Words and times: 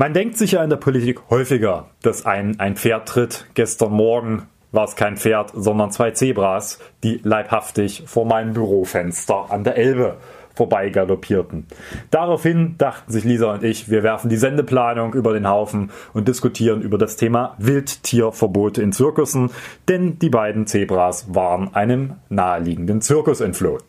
Man 0.00 0.14
denkt 0.14 0.38
sich 0.38 0.52
ja 0.52 0.62
in 0.62 0.70
der 0.70 0.76
Politik 0.76 1.22
häufiger, 1.28 1.88
dass 2.02 2.24
ein, 2.24 2.60
ein 2.60 2.76
Pferd 2.76 3.08
tritt. 3.08 3.46
Gestern 3.54 3.90
Morgen 3.90 4.46
war 4.70 4.84
es 4.84 4.94
kein 4.94 5.16
Pferd, 5.16 5.50
sondern 5.56 5.90
zwei 5.90 6.12
Zebras, 6.12 6.78
die 7.02 7.20
leibhaftig 7.24 8.04
vor 8.06 8.24
meinem 8.24 8.52
Bürofenster 8.52 9.46
an 9.50 9.64
der 9.64 9.76
Elbe 9.76 10.18
vorbei 10.54 10.90
galoppierten. 10.90 11.66
Daraufhin 12.12 12.76
dachten 12.78 13.10
sich 13.10 13.24
Lisa 13.24 13.52
und 13.54 13.64
ich, 13.64 13.90
wir 13.90 14.04
werfen 14.04 14.30
die 14.30 14.36
Sendeplanung 14.36 15.14
über 15.14 15.32
den 15.32 15.48
Haufen 15.48 15.90
und 16.12 16.28
diskutieren 16.28 16.80
über 16.80 16.96
das 16.96 17.16
Thema 17.16 17.56
Wildtierverbote 17.58 18.80
in 18.80 18.92
Zirkussen, 18.92 19.50
denn 19.88 20.20
die 20.20 20.30
beiden 20.30 20.68
Zebras 20.68 21.34
waren 21.34 21.74
einem 21.74 22.12
naheliegenden 22.28 23.00
Zirkus 23.00 23.40
entflohen. 23.40 23.82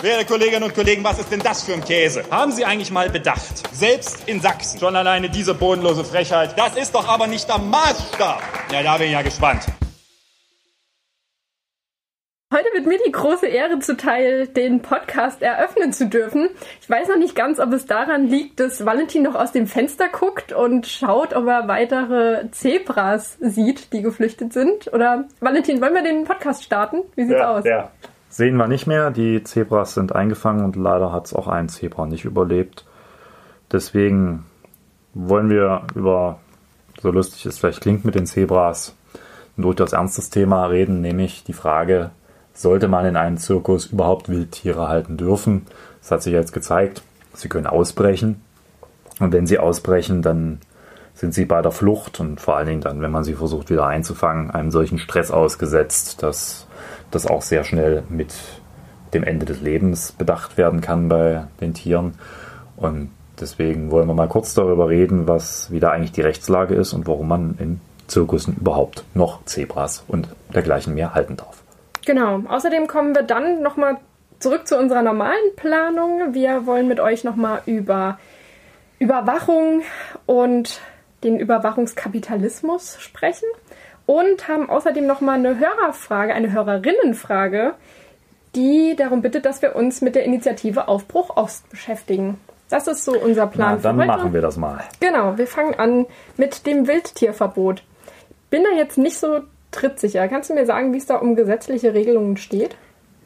Werte 0.00 0.26
Kolleginnen 0.26 0.62
und 0.62 0.76
Kollegen, 0.76 1.02
was 1.02 1.18
ist 1.18 1.32
denn 1.32 1.40
das 1.40 1.64
für 1.64 1.72
ein 1.72 1.84
Käse? 1.84 2.22
Haben 2.30 2.52
Sie 2.52 2.64
eigentlich 2.64 2.92
mal 2.92 3.10
bedacht? 3.10 3.74
Selbst 3.74 4.28
in 4.28 4.40
Sachsen. 4.40 4.78
Schon 4.78 4.94
alleine 4.94 5.28
diese 5.28 5.54
bodenlose 5.54 6.04
Frechheit. 6.04 6.56
Das 6.56 6.76
ist 6.76 6.94
doch 6.94 7.08
aber 7.08 7.26
nicht 7.26 7.48
der 7.48 7.58
Maßstab. 7.58 8.40
Ja, 8.70 8.84
da 8.84 8.96
bin 8.96 9.08
ich 9.08 9.12
ja 9.14 9.22
gespannt. 9.22 9.66
Heute 12.54 12.68
wird 12.74 12.86
mir 12.86 12.98
die 13.04 13.10
große 13.10 13.48
Ehre 13.48 13.80
zuteil, 13.80 14.46
den 14.46 14.82
Podcast 14.82 15.42
eröffnen 15.42 15.92
zu 15.92 16.06
dürfen. 16.06 16.48
Ich 16.80 16.88
weiß 16.88 17.08
noch 17.08 17.18
nicht 17.18 17.34
ganz, 17.34 17.58
ob 17.58 17.72
es 17.72 17.86
daran 17.86 18.28
liegt, 18.28 18.60
dass 18.60 18.86
Valentin 18.86 19.24
noch 19.24 19.34
aus 19.34 19.50
dem 19.50 19.66
Fenster 19.66 20.08
guckt 20.08 20.52
und 20.52 20.86
schaut, 20.86 21.34
ob 21.34 21.48
er 21.48 21.66
weitere 21.66 22.48
Zebras 22.52 23.36
sieht, 23.40 23.92
die 23.92 24.02
geflüchtet 24.02 24.52
sind. 24.52 24.92
Oder 24.92 25.24
Valentin, 25.40 25.80
wollen 25.80 25.94
wir 25.94 26.02
den 26.02 26.22
Podcast 26.22 26.62
starten? 26.62 27.02
Wie 27.16 27.24
sieht's 27.24 27.40
ja, 27.40 27.50
aus? 27.50 27.64
Ja. 27.64 27.90
Sehen 28.38 28.56
wir 28.56 28.68
nicht 28.68 28.86
mehr. 28.86 29.10
Die 29.10 29.42
Zebras 29.42 29.94
sind 29.94 30.14
eingefangen 30.14 30.64
und 30.64 30.76
leider 30.76 31.10
hat 31.10 31.26
es 31.26 31.34
auch 31.34 31.48
ein 31.48 31.68
Zebra 31.68 32.06
nicht 32.06 32.24
überlebt. 32.24 32.84
Deswegen 33.72 34.46
wollen 35.12 35.50
wir 35.50 35.82
über, 35.96 36.38
so 37.02 37.10
lustig 37.10 37.46
es 37.46 37.58
vielleicht 37.58 37.80
klingt 37.80 38.04
mit 38.04 38.14
den 38.14 38.26
Zebras, 38.26 38.94
ein 39.56 39.62
durchaus 39.62 39.92
ernstes 39.92 40.30
Thema 40.30 40.66
reden, 40.66 41.00
nämlich 41.00 41.42
die 41.42 41.52
Frage, 41.52 42.12
sollte 42.54 42.86
man 42.86 43.06
in 43.06 43.16
einem 43.16 43.38
Zirkus 43.38 43.86
überhaupt 43.86 44.28
Wildtiere 44.28 44.86
halten 44.86 45.16
dürfen? 45.16 45.66
Das 46.00 46.12
hat 46.12 46.22
sich 46.22 46.32
jetzt 46.32 46.52
gezeigt. 46.52 47.02
Sie 47.34 47.48
können 47.48 47.66
ausbrechen. 47.66 48.40
Und 49.18 49.32
wenn 49.32 49.48
sie 49.48 49.58
ausbrechen, 49.58 50.22
dann 50.22 50.60
sind 51.12 51.34
sie 51.34 51.44
bei 51.44 51.60
der 51.60 51.72
Flucht 51.72 52.20
und 52.20 52.40
vor 52.40 52.56
allen 52.56 52.68
Dingen 52.68 52.82
dann, 52.82 53.00
wenn 53.00 53.10
man 53.10 53.24
sie 53.24 53.34
versucht 53.34 53.68
wieder 53.68 53.88
einzufangen, 53.88 54.52
einem 54.52 54.70
solchen 54.70 55.00
Stress 55.00 55.32
ausgesetzt, 55.32 56.22
dass 56.22 56.68
das 57.10 57.26
auch 57.26 57.42
sehr 57.42 57.64
schnell 57.64 58.02
mit 58.08 58.34
dem 59.14 59.24
Ende 59.24 59.46
des 59.46 59.60
Lebens 59.60 60.12
bedacht 60.12 60.58
werden 60.58 60.80
kann 60.80 61.08
bei 61.08 61.44
den 61.60 61.74
Tieren. 61.74 62.14
Und 62.76 63.10
deswegen 63.40 63.90
wollen 63.90 64.06
wir 64.06 64.14
mal 64.14 64.28
kurz 64.28 64.54
darüber 64.54 64.88
reden, 64.88 65.26
was 65.26 65.70
wieder 65.70 65.92
eigentlich 65.92 66.12
die 66.12 66.20
Rechtslage 66.20 66.74
ist 66.74 66.92
und 66.92 67.06
warum 67.06 67.28
man 67.28 67.56
in 67.58 67.80
Zirkussen 68.06 68.56
überhaupt 68.56 69.04
noch 69.14 69.44
Zebras 69.44 70.04
und 70.08 70.28
dergleichen 70.54 70.94
mehr 70.94 71.14
halten 71.14 71.36
darf. 71.36 71.62
Genau. 72.06 72.42
Außerdem 72.48 72.86
kommen 72.86 73.14
wir 73.14 73.22
dann 73.22 73.62
nochmal 73.62 73.96
zurück 74.38 74.66
zu 74.66 74.78
unserer 74.78 75.02
normalen 75.02 75.54
Planung. 75.56 76.34
Wir 76.34 76.66
wollen 76.66 76.88
mit 76.88 77.00
euch 77.00 77.24
nochmal 77.24 77.62
über 77.66 78.18
Überwachung 78.98 79.82
und 80.26 80.80
den 81.24 81.38
Überwachungskapitalismus 81.38 82.96
sprechen 83.00 83.46
und 84.08 84.48
haben 84.48 84.70
außerdem 84.70 85.06
nochmal 85.06 85.38
eine 85.38 85.58
Hörerfrage, 85.58 86.32
eine 86.32 86.50
Hörerinnenfrage, 86.50 87.74
die 88.54 88.96
darum 88.96 89.20
bittet, 89.20 89.44
dass 89.44 89.60
wir 89.60 89.76
uns 89.76 90.00
mit 90.00 90.14
der 90.14 90.24
Initiative 90.24 90.88
Aufbruch 90.88 91.36
Ost 91.36 91.68
beschäftigen. 91.68 92.40
Das 92.70 92.86
ist 92.86 93.04
so 93.04 93.12
unser 93.12 93.46
Plan. 93.46 93.74
Na, 93.76 93.82
dann 93.82 93.96
für 93.96 94.00
heute. 94.00 94.18
machen 94.18 94.32
wir 94.32 94.40
das 94.40 94.56
mal. 94.56 94.80
Genau, 95.00 95.36
wir 95.36 95.46
fangen 95.46 95.74
an 95.74 96.06
mit 96.38 96.66
dem 96.66 96.86
Wildtierverbot. 96.88 97.82
Bin 98.48 98.64
da 98.64 98.70
jetzt 98.78 98.96
nicht 98.96 99.18
so 99.18 99.40
trittsicher. 99.72 100.26
Kannst 100.28 100.48
du 100.48 100.54
mir 100.54 100.64
sagen, 100.64 100.94
wie 100.94 100.98
es 100.98 101.06
da 101.06 101.16
um 101.16 101.36
gesetzliche 101.36 101.92
Regelungen 101.92 102.38
steht? 102.38 102.76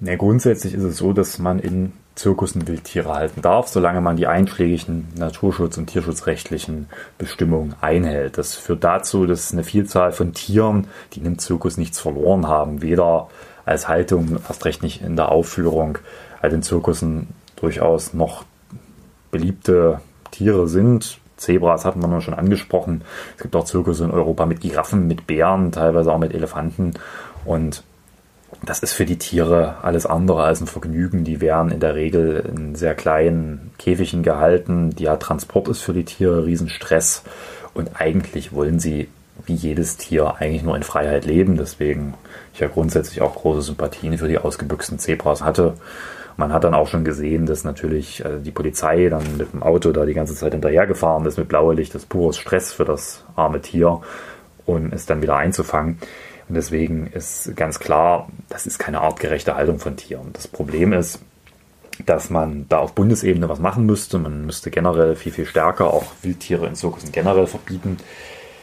Ja, 0.00 0.16
grundsätzlich 0.16 0.74
ist 0.74 0.82
es 0.82 0.96
so, 0.96 1.12
dass 1.12 1.38
man 1.38 1.60
in 1.60 1.92
Zirkussen 2.14 2.68
Wildtiere 2.68 3.14
halten 3.14 3.40
darf, 3.40 3.68
solange 3.68 4.00
man 4.00 4.16
die 4.16 4.26
einschlägigen 4.26 5.08
naturschutz- 5.18 5.78
und 5.78 5.86
tierschutzrechtlichen 5.86 6.88
Bestimmungen 7.16 7.74
einhält. 7.80 8.36
Das 8.36 8.54
führt 8.54 8.84
dazu, 8.84 9.26
dass 9.26 9.52
eine 9.52 9.64
Vielzahl 9.64 10.12
von 10.12 10.34
Tieren, 10.34 10.88
die 11.12 11.18
in 11.18 11.24
dem 11.24 11.38
Zirkus 11.38 11.78
nichts 11.78 12.00
verloren 12.00 12.46
haben, 12.46 12.82
weder 12.82 13.28
als 13.64 13.88
Haltung, 13.88 14.38
erst 14.46 14.64
recht 14.64 14.82
nicht 14.82 15.02
in 15.02 15.16
der 15.16 15.30
Aufführung, 15.30 15.98
halt 16.42 16.52
in 16.52 16.62
Zirkussen 16.62 17.28
durchaus 17.56 18.12
noch 18.12 18.44
beliebte 19.30 20.00
Tiere 20.30 20.68
sind. 20.68 21.18
Zebras 21.36 21.84
hatten 21.84 22.00
wir 22.00 22.08
noch 22.08 22.20
schon 22.20 22.34
angesprochen. 22.34 23.02
Es 23.36 23.42
gibt 23.42 23.56
auch 23.56 23.64
Zirkusse 23.64 24.04
in 24.04 24.10
Europa 24.10 24.46
mit 24.46 24.60
Giraffen, 24.60 25.06
mit 25.06 25.26
Bären, 25.26 25.72
teilweise 25.72 26.12
auch 26.12 26.18
mit 26.18 26.34
Elefanten. 26.34 26.94
Und 27.44 27.82
das 28.64 28.80
ist 28.80 28.92
für 28.92 29.06
die 29.06 29.18
Tiere 29.18 29.76
alles 29.82 30.06
andere 30.06 30.44
als 30.44 30.60
ein 30.60 30.66
Vergnügen. 30.66 31.24
Die 31.24 31.40
werden 31.40 31.72
in 31.72 31.80
der 31.80 31.94
Regel 31.94 32.44
in 32.54 32.74
sehr 32.74 32.94
kleinen 32.94 33.72
Käfigen 33.78 34.22
gehalten. 34.22 34.94
Der 34.94 35.18
Transport 35.18 35.68
ist 35.68 35.80
für 35.80 35.92
die 35.92 36.04
Tiere 36.04 36.44
Riesenstress. 36.44 37.22
Und 37.74 38.00
eigentlich 38.00 38.52
wollen 38.52 38.78
sie, 38.78 39.08
wie 39.46 39.54
jedes 39.54 39.96
Tier, 39.96 40.34
eigentlich 40.38 40.62
nur 40.62 40.76
in 40.76 40.82
Freiheit 40.82 41.24
leben. 41.24 41.56
Deswegen 41.56 42.14
ich 42.54 42.60
ja 42.60 42.68
grundsätzlich 42.68 43.22
auch 43.22 43.34
große 43.34 43.62
Sympathien 43.62 44.16
für 44.18 44.28
die 44.28 44.38
ausgebüchsten 44.38 44.98
Zebras 44.98 45.42
hatte. 45.42 45.74
Man 46.36 46.52
hat 46.52 46.64
dann 46.64 46.74
auch 46.74 46.88
schon 46.88 47.04
gesehen, 47.04 47.46
dass 47.46 47.64
natürlich 47.64 48.24
also 48.24 48.38
die 48.38 48.50
Polizei 48.50 49.08
dann 49.08 49.36
mit 49.36 49.52
dem 49.52 49.62
Auto 49.62 49.92
da 49.92 50.04
die 50.04 50.14
ganze 50.14 50.34
Zeit 50.34 50.52
hinterhergefahren 50.52 51.26
ist 51.26 51.38
mit 51.38 51.48
blauem 51.48 51.76
Licht. 51.76 51.94
Das 51.94 52.02
ist 52.02 52.08
pures 52.08 52.38
Stress 52.38 52.72
für 52.72 52.84
das 52.84 53.24
arme 53.36 53.60
Tier 53.60 54.00
und 54.64 54.92
es 54.92 55.06
dann 55.06 55.20
wieder 55.20 55.36
einzufangen. 55.36 55.98
Und 56.52 56.56
deswegen 56.56 57.06
ist 57.06 57.56
ganz 57.56 57.78
klar, 57.80 58.28
das 58.50 58.66
ist 58.66 58.78
keine 58.78 59.00
artgerechte 59.00 59.56
Haltung 59.56 59.78
von 59.78 59.96
Tieren. 59.96 60.34
Das 60.34 60.46
Problem 60.46 60.92
ist, 60.92 61.18
dass 62.04 62.28
man 62.28 62.66
da 62.68 62.76
auf 62.76 62.92
Bundesebene 62.92 63.48
was 63.48 63.58
machen 63.58 63.86
müsste. 63.86 64.18
Man 64.18 64.44
müsste 64.44 64.70
generell 64.70 65.16
viel, 65.16 65.32
viel 65.32 65.46
stärker 65.46 65.86
auch 65.86 66.04
Wildtiere 66.20 66.66
in 66.66 66.74
Zirkussen 66.74 67.10
generell 67.10 67.46
verbieten. 67.46 67.96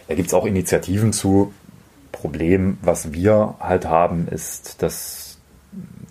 Da 0.08 0.14
gibt 0.14 0.28
es 0.28 0.36
auch 0.36 0.46
Initiativen 0.46 1.14
zu. 1.14 1.52
Problem, 2.12 2.78
was 2.84 3.12
wir 3.12 3.56
halt 3.60 3.88
haben, 3.88 4.28
ist, 4.28 4.84
dass 4.84 5.40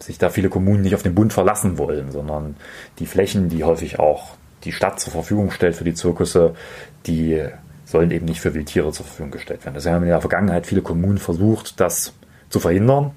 sich 0.00 0.18
da 0.18 0.30
viele 0.30 0.48
Kommunen 0.48 0.82
nicht 0.82 0.96
auf 0.96 1.04
den 1.04 1.14
Bund 1.14 1.32
verlassen 1.32 1.78
wollen, 1.78 2.10
sondern 2.10 2.56
die 2.98 3.06
Flächen, 3.06 3.50
die 3.50 3.62
häufig 3.62 4.00
auch 4.00 4.30
die 4.64 4.72
Stadt 4.72 4.98
zur 4.98 5.12
Verfügung 5.12 5.52
stellt 5.52 5.76
für 5.76 5.84
die 5.84 5.94
Zirkusse, 5.94 6.56
die 7.06 7.40
sollen 7.88 8.10
eben 8.10 8.26
nicht 8.26 8.40
für 8.40 8.52
Wildtiere 8.52 8.92
zur 8.92 9.06
Verfügung 9.06 9.30
gestellt 9.30 9.64
werden. 9.64 9.74
Das 9.74 9.86
haben 9.86 10.02
in 10.02 10.10
der 10.10 10.20
Vergangenheit 10.20 10.66
viele 10.66 10.82
Kommunen 10.82 11.16
versucht, 11.16 11.80
das 11.80 12.12
zu 12.50 12.60
verhindern 12.60 13.12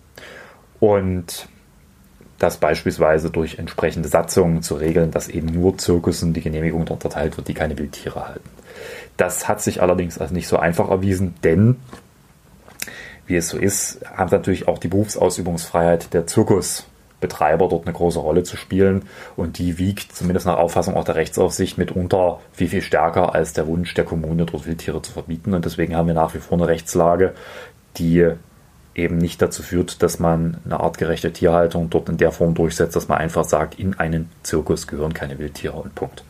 und 0.79 1.49
das 2.39 2.57
beispielsweise 2.57 3.29
durch 3.29 3.59
entsprechende 3.59 4.07
Satzungen 4.07 4.63
zu 4.63 4.75
regeln, 4.75 5.11
dass 5.11 5.27
eben 5.27 5.47
nur 5.47 5.77
Zirkussen 5.77 6.33
die 6.33 6.41
Genehmigung 6.41 6.85
dort 6.85 7.03
erteilt 7.03 7.35
wird, 7.37 7.49
die 7.49 7.53
keine 7.53 7.77
Wildtiere 7.77 8.27
halten. 8.27 8.49
Das 9.17 9.47
hat 9.47 9.61
sich 9.61 9.81
allerdings 9.81 10.17
als 10.17 10.31
nicht 10.31 10.47
so 10.47 10.57
einfach 10.57 10.89
erwiesen, 10.89 11.35
denn 11.43 11.75
wie 13.27 13.35
es 13.35 13.49
so 13.49 13.57
ist, 13.57 13.99
haben 14.15 14.31
natürlich 14.31 14.67
auch 14.67 14.79
die 14.79 14.87
Berufsausübungsfreiheit 14.87 16.13
der 16.13 16.25
Zirkusbetreiber 17.21 17.69
dort 17.69 17.85
eine 17.85 17.95
große 17.95 18.19
Rolle 18.19 18.43
zu 18.43 18.57
spielen 18.57 19.03
und 19.35 19.57
die 19.59 19.77
wiegt 19.77 20.13
zumindest 20.13 20.45
nach 20.45 20.57
Auffassung 20.57 20.95
auch 20.95 21.03
der 21.03 21.15
Rechtsaufsicht 21.15 21.77
mitunter 21.77 22.39
viel, 22.51 22.67
viel 22.67 22.81
stärker 22.81 23.33
als 23.33 23.53
der 23.53 23.67
Wunsch 23.67 23.93
der 23.93 24.05
Kommune, 24.05 24.45
dort 24.45 24.65
Wildtiere 24.65 25.01
zu 25.01 25.11
verbieten 25.13 25.53
und 25.53 25.65
deswegen 25.65 25.95
haben 25.95 26.07
wir 26.07 26.13
nach 26.13 26.33
wie 26.33 26.39
vor 26.39 26.57
eine 26.57 26.67
Rechtslage, 26.67 27.33
die 27.97 28.27
eben 28.93 29.17
nicht 29.17 29.41
dazu 29.41 29.63
führt, 29.63 30.03
dass 30.03 30.19
man 30.19 30.57
eine 30.65 30.79
artgerechte 30.79 31.31
Tierhaltung 31.31 31.89
dort 31.89 32.09
in 32.09 32.17
der 32.17 32.31
Form 32.31 32.53
durchsetzt, 32.55 32.95
dass 32.95 33.07
man 33.07 33.19
einfach 33.19 33.45
sagt, 33.45 33.79
in 33.79 33.97
einen 33.97 34.29
Zirkus 34.43 34.87
gehören 34.87 35.13
keine 35.13 35.39
Wildtiere 35.39 35.77
und 35.77 35.95
Punkt. 35.95 36.23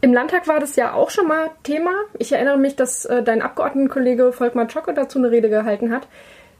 Im 0.00 0.12
Landtag 0.12 0.48
war 0.48 0.60
das 0.60 0.76
ja 0.76 0.92
auch 0.92 1.10
schon 1.10 1.28
mal 1.28 1.50
Thema. 1.62 1.92
Ich 2.18 2.32
erinnere 2.32 2.58
mich, 2.58 2.76
dass 2.76 3.04
äh, 3.06 3.22
dein 3.22 3.40
Abgeordnetenkollege 3.40 4.32
Volkmar 4.32 4.68
Czocke 4.68 4.92
dazu 4.92 5.18
eine 5.18 5.30
Rede 5.30 5.48
gehalten 5.48 5.92
hat. 5.92 6.08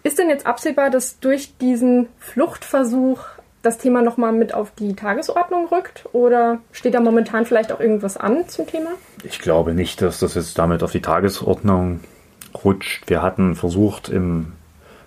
Ist 0.02 0.18
denn 0.18 0.30
jetzt 0.30 0.46
absehbar, 0.46 0.88
dass 0.88 1.18
durch 1.18 1.58
diesen 1.58 2.08
Fluchtversuch 2.18 3.20
das 3.64 3.78
Thema 3.78 4.02
nochmal 4.02 4.32
mit 4.32 4.54
auf 4.54 4.72
die 4.78 4.94
Tagesordnung 4.94 5.66
rückt? 5.68 6.08
Oder 6.12 6.58
steht 6.72 6.94
da 6.94 7.00
momentan 7.00 7.46
vielleicht 7.46 7.72
auch 7.72 7.80
irgendwas 7.80 8.16
an 8.16 8.48
zum 8.48 8.66
Thema? 8.66 8.90
Ich 9.22 9.40
glaube 9.40 9.74
nicht, 9.74 10.02
dass 10.02 10.20
das 10.20 10.34
jetzt 10.34 10.58
damit 10.58 10.82
auf 10.82 10.92
die 10.92 11.02
Tagesordnung 11.02 12.00
rutscht. 12.64 13.08
Wir 13.08 13.22
hatten 13.22 13.54
versucht, 13.54 14.08
im 14.08 14.52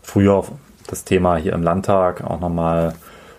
Frühjahr 0.01 0.45
das 0.87 1.03
Thema 1.03 1.37
hier 1.37 1.53
im 1.53 1.63
Landtag 1.63 2.23
auch 2.23 2.39
nochmal 2.39 2.93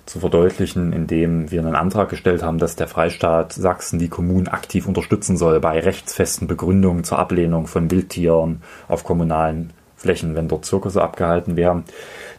zu 0.09 0.21
verdeutlichen, 0.21 0.93
indem 0.93 1.51
wir 1.51 1.61
einen 1.61 1.77
Antrag 1.77 2.09
gestellt 2.09 2.43
haben, 2.43 2.59
dass 2.59 2.77
der 2.77 2.89
Freistaat 2.89 3.53
Sachsen 3.53 3.99
die 3.99 4.09
Kommunen 4.09 4.49
aktiv 4.49 4.89
unterstützen 4.89 5.37
soll 5.37 5.61
bei 5.61 5.79
rechtsfesten 5.81 6.49
Begründungen 6.49 7.05
zur 7.05 7.19
Ablehnung 7.19 7.67
von 7.67 7.91
Wildtieren 7.91 8.63
auf 8.89 9.05
kommunalen 9.05 9.73
Flächen, 9.99 10.35
wenn 10.35 10.49
dort 10.49 10.65
Zirkusse 10.65 11.03
abgehalten 11.03 11.57
werden. 11.57 11.85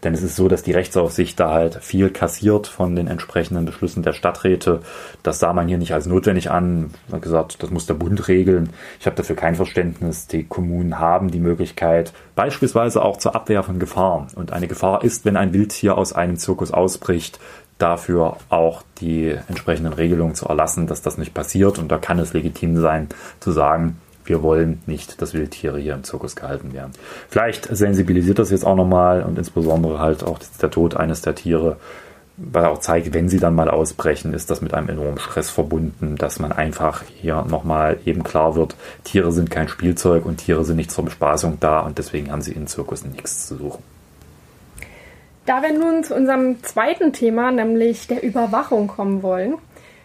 Denn 0.04 0.14
es 0.14 0.24
ist 0.24 0.36
so, 0.36 0.48
dass 0.48 0.64
die 0.64 0.72
Rechtsaufsicht 0.72 1.40
da 1.40 1.52
halt 1.52 1.76
viel 1.82 2.10
kassiert 2.10 2.68
von 2.68 2.96
den 2.96 3.08
entsprechenden 3.08 3.66
Beschlüssen 3.66 4.02
der 4.02 4.14
Stadträte. 4.14 4.82
Das 5.24 5.40
sah 5.40 5.52
man 5.52 5.68
hier 5.68 5.78
nicht 5.78 5.94
als 5.94 6.06
notwendig 6.06 6.50
an. 6.50 6.92
Man 7.08 7.18
hat 7.18 7.22
gesagt, 7.22 7.62
das 7.62 7.70
muss 7.70 7.86
der 7.86 7.96
Bund 7.96 8.28
regeln. 8.28 8.70
Ich 9.00 9.06
habe 9.06 9.18
dafür 9.18 9.36
kein 9.36 9.56
Verständnis. 9.56 10.28
Die 10.28 10.46
Kommunen 10.46 11.00
haben 11.00 11.32
die 11.32 11.40
Möglichkeit, 11.40 12.14
beispielsweise 12.36 13.02
auch 13.02 13.18
zur 13.18 13.36
Abwehr 13.36 13.62
von 13.64 13.78
Gefahren. 13.78 14.28
Und 14.36 14.54
eine 14.54 14.68
Gefahr 14.68 15.04
ist, 15.04 15.26
wenn 15.26 15.36
ein 15.36 15.54
Wildtier 15.54 15.98
aus 15.98 16.14
einem 16.14 16.38
Zirkus 16.38 16.72
ausbricht, 16.72 17.40
dafür 17.78 18.38
auch 18.50 18.84
die 19.02 19.36
entsprechenden 19.48 19.94
Regelungen 19.94 20.36
zu 20.36 20.46
erlassen, 20.46 20.88
dass 20.88 21.02
das 21.02 21.18
nicht 21.18 21.34
passiert. 21.34 21.80
Und 21.80 21.90
da 21.90 21.98
kann 21.98 22.20
es 22.20 22.34
legitim 22.34 22.78
sein, 22.78 23.10
zu 23.40 23.52
sagen, 23.52 23.98
wir 24.30 24.44
wollen 24.44 24.82
nicht, 24.86 25.22
dass 25.22 25.34
Wildtiere 25.34 25.80
hier 25.80 25.96
im 25.96 26.04
Zirkus 26.04 26.36
gehalten 26.36 26.72
werden. 26.74 26.92
Vielleicht 27.30 27.66
sensibilisiert 27.66 28.40
das 28.40 28.52
jetzt 28.52 28.66
auch 28.66 28.76
nochmal 28.76 29.24
und 29.24 29.38
insbesondere 29.38 30.00
halt 30.00 30.24
auch 30.24 30.40
der 30.62 30.70
Tod 30.70 30.96
eines 30.96 31.22
der 31.22 31.36
Tiere, 31.36 31.78
weil 32.38 32.64
er 32.64 32.72
auch 32.72 32.80
zeigt, 32.80 33.14
wenn 33.14 33.28
sie 33.28 33.40
dann 33.40 33.56
mal 33.56 33.70
ausbrechen, 33.70 34.34
ist 34.34 34.50
das 34.50 34.62
mit 34.62 34.74
einem 34.74 34.90
enormen 34.90 35.20
Stress 35.20 35.50
verbunden, 35.50 36.16
dass 36.16 36.40
man 36.40 36.52
einfach 36.52 37.04
hier 37.04 37.44
nochmal 37.50 37.98
eben 38.06 38.24
klar 38.24 38.56
wird, 38.56 38.76
Tiere 39.04 39.32
sind 39.32 39.52
kein 39.52 39.68
Spielzeug 39.68 40.26
und 40.26 40.38
Tiere 40.38 40.64
sind 40.64 40.78
nicht 40.78 40.92
zur 40.92 41.06
Bespaßung 41.06 41.58
da 41.60 41.82
und 41.82 41.98
deswegen 41.98 42.32
haben 42.32 42.42
sie 42.42 42.54
in 42.54 42.68
Zirkussen 42.68 43.12
nichts 43.12 43.48
zu 43.48 43.58
suchen. 43.58 43.84
Da 45.46 45.64
wir 45.64 45.74
nun 45.74 46.04
zu 46.04 46.14
unserem 46.16 46.62
zweiten 46.64 47.12
Thema, 47.12 47.52
nämlich 47.52 48.06
der 48.06 48.22
Überwachung 48.22 48.88
kommen 48.88 49.24
wollen, 49.24 49.56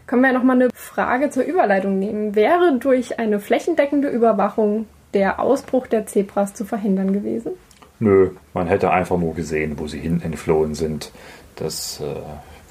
können 0.06 0.22
wir 0.22 0.28
ja 0.28 0.34
nochmal 0.34 0.56
eine 0.56 0.70
Frage 0.74 1.30
zur 1.30 1.44
Überleitung 1.44 1.98
nehmen. 1.98 2.34
Wäre 2.34 2.78
durch 2.78 3.18
eine 3.18 3.40
flächendeckende 3.40 4.08
Überwachung 4.08 4.86
der 5.14 5.40
Ausbruch 5.40 5.86
der 5.86 6.06
Zebras 6.06 6.54
zu 6.54 6.64
verhindern 6.64 7.12
gewesen? 7.12 7.52
Nö, 8.00 8.30
man 8.52 8.66
hätte 8.66 8.90
einfach 8.90 9.16
nur 9.18 9.34
gesehen, 9.34 9.78
wo 9.78 9.86
sie 9.86 10.00
hin 10.00 10.20
entflohen 10.22 10.74
sind. 10.74 11.12
Das 11.56 12.00
äh, 12.00 12.14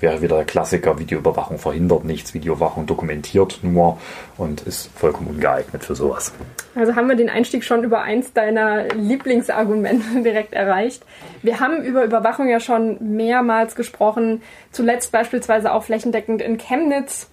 wäre 0.04 0.22
wieder 0.22 0.36
der 0.36 0.46
Klassiker, 0.46 1.00
Videoüberwachung 1.00 1.58
verhindert 1.58 2.04
nichts, 2.04 2.34
Videoüberwachung 2.34 2.86
dokumentiert 2.86 3.60
nur 3.64 3.98
und 4.38 4.62
ist 4.62 4.92
vollkommen 4.96 5.28
ungeeignet 5.28 5.84
für 5.84 5.96
sowas. 5.96 6.34
Also 6.76 6.96
haben 6.96 7.08
wir 7.08 7.16
den 7.16 7.30
Einstieg 7.30 7.64
schon 7.64 7.86
über 7.86 8.02
eins 8.02 8.34
deiner 8.34 8.90
Lieblingsargumente 8.90 10.22
direkt 10.24 10.54
erreicht. 10.54 11.06
Wir 11.42 11.62
haben 11.62 11.84
über 11.84 12.04
Überwachung 12.04 12.50
ja 12.50 12.60
schon 12.60 13.16
mehrmals 13.16 13.76
gesprochen, 13.76 14.42
zuletzt 14.72 15.14
beispielsweise 15.14 15.72
auch 15.72 15.86
flächendeckend 15.86 16.42
in 16.42 16.58
Chemnitz. 16.58 17.30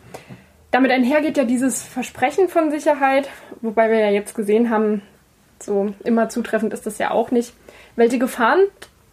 Damit 0.70 0.92
einhergeht 0.92 1.36
ja 1.36 1.44
dieses 1.44 1.82
Versprechen 1.82 2.48
von 2.48 2.70
Sicherheit, 2.70 3.28
wobei 3.60 3.90
wir 3.90 3.98
ja 3.98 4.10
jetzt 4.10 4.36
gesehen 4.36 4.70
haben, 4.70 5.02
so 5.58 5.92
immer 6.04 6.28
zutreffend 6.28 6.72
ist 6.72 6.86
das 6.86 6.98
ja 6.98 7.10
auch 7.10 7.32
nicht. 7.32 7.52
Welche 7.96 8.20
Gefahren 8.20 8.60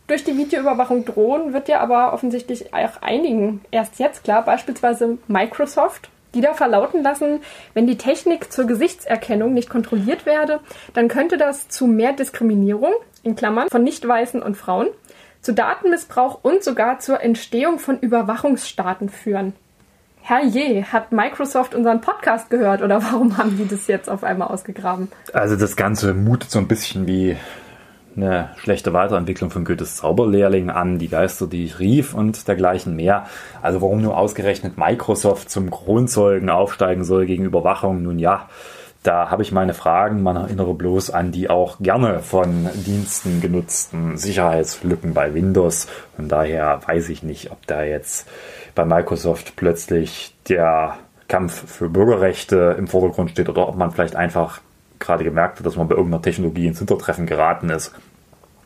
durch 0.08 0.24
die 0.24 0.38
Videoüberwachung 0.38 1.06
drohen, 1.06 1.54
wird 1.54 1.68
ja 1.68 1.82
aber 1.82 2.14
offensichtlich 2.14 2.74
auch 2.74 3.02
einigen 3.02 3.62
erst 3.72 4.00
jetzt 4.00 4.24
klar, 4.24 4.44
beispielsweise 4.44 5.18
Microsoft, 5.28 6.10
die 6.34 6.42
da 6.42 6.54
verlauten 6.54 7.04
lassen, 7.04 7.42
wenn 7.74 7.88
die 7.88 7.98
Technik 7.98 8.52
zur 8.52 8.66
Gesichtserkennung 8.66 9.54
nicht 9.54 9.70
kontrolliert 9.70 10.26
werde, 10.26 10.60
dann 10.94 11.08
könnte 11.08 11.38
das 11.38 11.68
zu 11.68 11.88
mehr 11.88 12.14
Diskriminierung, 12.14 12.94
in 13.24 13.36
Klammern, 13.36 13.70
von 13.70 13.84
Nicht-Weißen 13.84 14.42
und 14.42 14.56
Frauen, 14.56 14.88
zu 15.42 15.54
Datenmissbrauch 15.54 16.40
und 16.42 16.64
sogar 16.64 17.00
zur 17.00 17.22
Entstehung 17.22 17.80
von 17.80 18.00
Überwachungsstaaten 18.00 19.10
führen. 19.10 19.54
Herr 20.22 20.44
je, 20.44 20.84
hat 20.84 21.14
Microsoft 21.14 21.74
unseren 21.74 22.02
Podcast 22.02 22.50
gehört 22.50 22.82
oder 22.82 23.02
warum 23.02 23.38
haben 23.38 23.58
die 23.58 23.68
das 23.68 23.88
jetzt 23.88 24.10
auf 24.10 24.24
einmal 24.24 24.50
ausgegraben? 24.50 25.10
Also 25.32 25.56
das 25.56 25.78
Ganze 25.78 26.14
mutet 26.14 26.52
so 26.52 26.60
ein 26.60 26.68
bisschen 26.68 27.08
wie 27.08 27.38
eine 28.18 28.50
schlechte 28.58 28.94
Weiterentwicklung 28.94 29.52
von 29.52 29.64
Goethes 29.64 29.98
Zauberlehrling 29.98 30.70
an, 30.70 30.98
die 30.98 31.08
Geister, 31.08 31.48
die 31.48 31.66
ich 31.66 31.80
rief 31.80 32.14
und 32.14 32.48
dergleichen 32.48 32.96
mehr. 32.96 33.28
Also 33.62 33.82
warum 33.82 34.02
nur 34.02 34.18
ausgerechnet 34.18 34.78
Microsoft 34.78 35.50
zum 35.50 35.70
Kronzeugen 35.70 36.50
aufsteigen 36.50 37.04
soll 37.04 37.28
gegen 37.28 37.46
Überwachung, 37.46 38.02
nun 38.02 38.18
ja, 38.20 38.50
da 39.04 39.30
habe 39.30 39.44
ich 39.44 39.52
meine 39.52 39.74
Fragen, 39.74 40.24
man 40.24 40.36
erinnere 40.36 40.74
bloß 40.74 41.12
an 41.12 41.32
die 41.32 41.50
auch 41.50 41.78
gerne 41.80 42.20
von 42.20 42.68
Diensten 42.74 43.40
genutzten 43.40 44.18
Sicherheitslücken 44.18 45.14
bei 45.14 45.34
Windows. 45.34 45.88
Von 46.16 46.28
daher 46.28 46.82
weiß 46.86 47.08
ich 47.10 47.24
nicht, 47.24 47.52
ob 47.52 47.66
da 47.68 47.84
jetzt 47.84 48.28
bei 48.76 48.84
Microsoft 48.84 49.56
plötzlich 49.56 50.36
der 50.50 50.98
Kampf 51.30 51.72
für 51.72 51.88
Bürgerrechte 51.88 52.76
im 52.78 52.88
Vordergrund 52.88 53.32
steht 53.32 53.48
oder 53.48 53.70
ob 53.70 53.78
man 53.78 53.92
vielleicht 53.92 54.16
einfach 54.16 54.60
gerade 55.00 55.24
gemerkt 55.24 55.60
hat, 55.60 55.66
dass 55.66 55.76
man 55.76 55.88
bei 55.88 55.96
irgendeiner 55.96 56.24
Technologie 56.24 56.68
ins 56.68 56.80
Hintertreffen 56.80 57.28
geraten 57.28 57.70
ist 57.70 57.94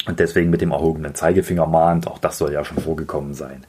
und 0.08 0.20
deswegen 0.20 0.50
mit 0.50 0.62
dem 0.62 0.72
erhobenen 0.72 1.16
Zeigefinger 1.16 1.68
mahnt. 1.68 2.08
Auch 2.08 2.20
das 2.20 2.38
soll 2.38 2.54
ja 2.54 2.64
schon 2.64 2.80
vorgekommen 2.80 3.34
sein. 3.34 3.66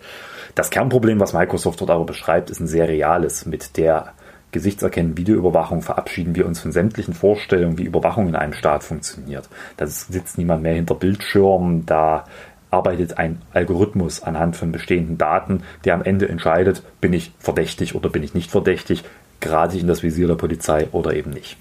Das 0.55 0.71
Kernproblem, 0.71 1.21
was 1.21 1.33
Microsoft 1.33 1.81
dort 1.81 1.91
aber 1.91 2.05
beschreibt, 2.05 2.51
ist 2.51 2.61
ein 2.61 2.67
sehr 2.67 2.89
reales. 2.89 3.47
Mit 3.47 3.77
der 3.77 4.13
Gesichtserkennen 4.53 5.17
Videoüberwachung 5.17 5.81
verabschieden 5.81 6.37
wir 6.37 6.47
uns 6.47 6.61
von 6.61 6.73
sämtlichen 6.73 7.15
Vorstellungen, 7.15 7.79
wie 7.79 7.85
Überwachung 7.85 8.29
in 8.29 8.37
einem 8.37 8.53
Staat 8.53 8.85
funktioniert. 8.85 9.49
Da 9.79 9.87
sitzt 9.87 10.37
niemand 10.37 10.63
mehr 10.63 10.75
hinter 10.75 10.95
Bildschirmen, 10.95 11.87
da 11.87 12.27
arbeitet 12.71 13.19
ein 13.19 13.41
Algorithmus 13.53 14.23
anhand 14.23 14.57
von 14.57 14.73
bestehenden 14.73 15.19
Daten, 15.19 15.63
der 15.85 15.95
am 15.95 16.03
Ende 16.03 16.29
entscheidet, 16.29 16.83
bin 17.01 17.13
ich 17.13 17.33
verdächtig 17.39 17.95
oder 17.95 18.09
bin 18.09 18.23
ich 18.23 18.35
nicht 18.35 18.51
verdächtig, 18.51 19.05
gerate 19.41 19.77
ich 19.77 19.83
in 19.83 19.89
das 19.89 20.03
Visier 20.03 20.27
der 20.27 20.37
Polizei 20.37 20.89
oder 20.93 21.15
eben 21.15 21.31
nicht. 21.31 21.57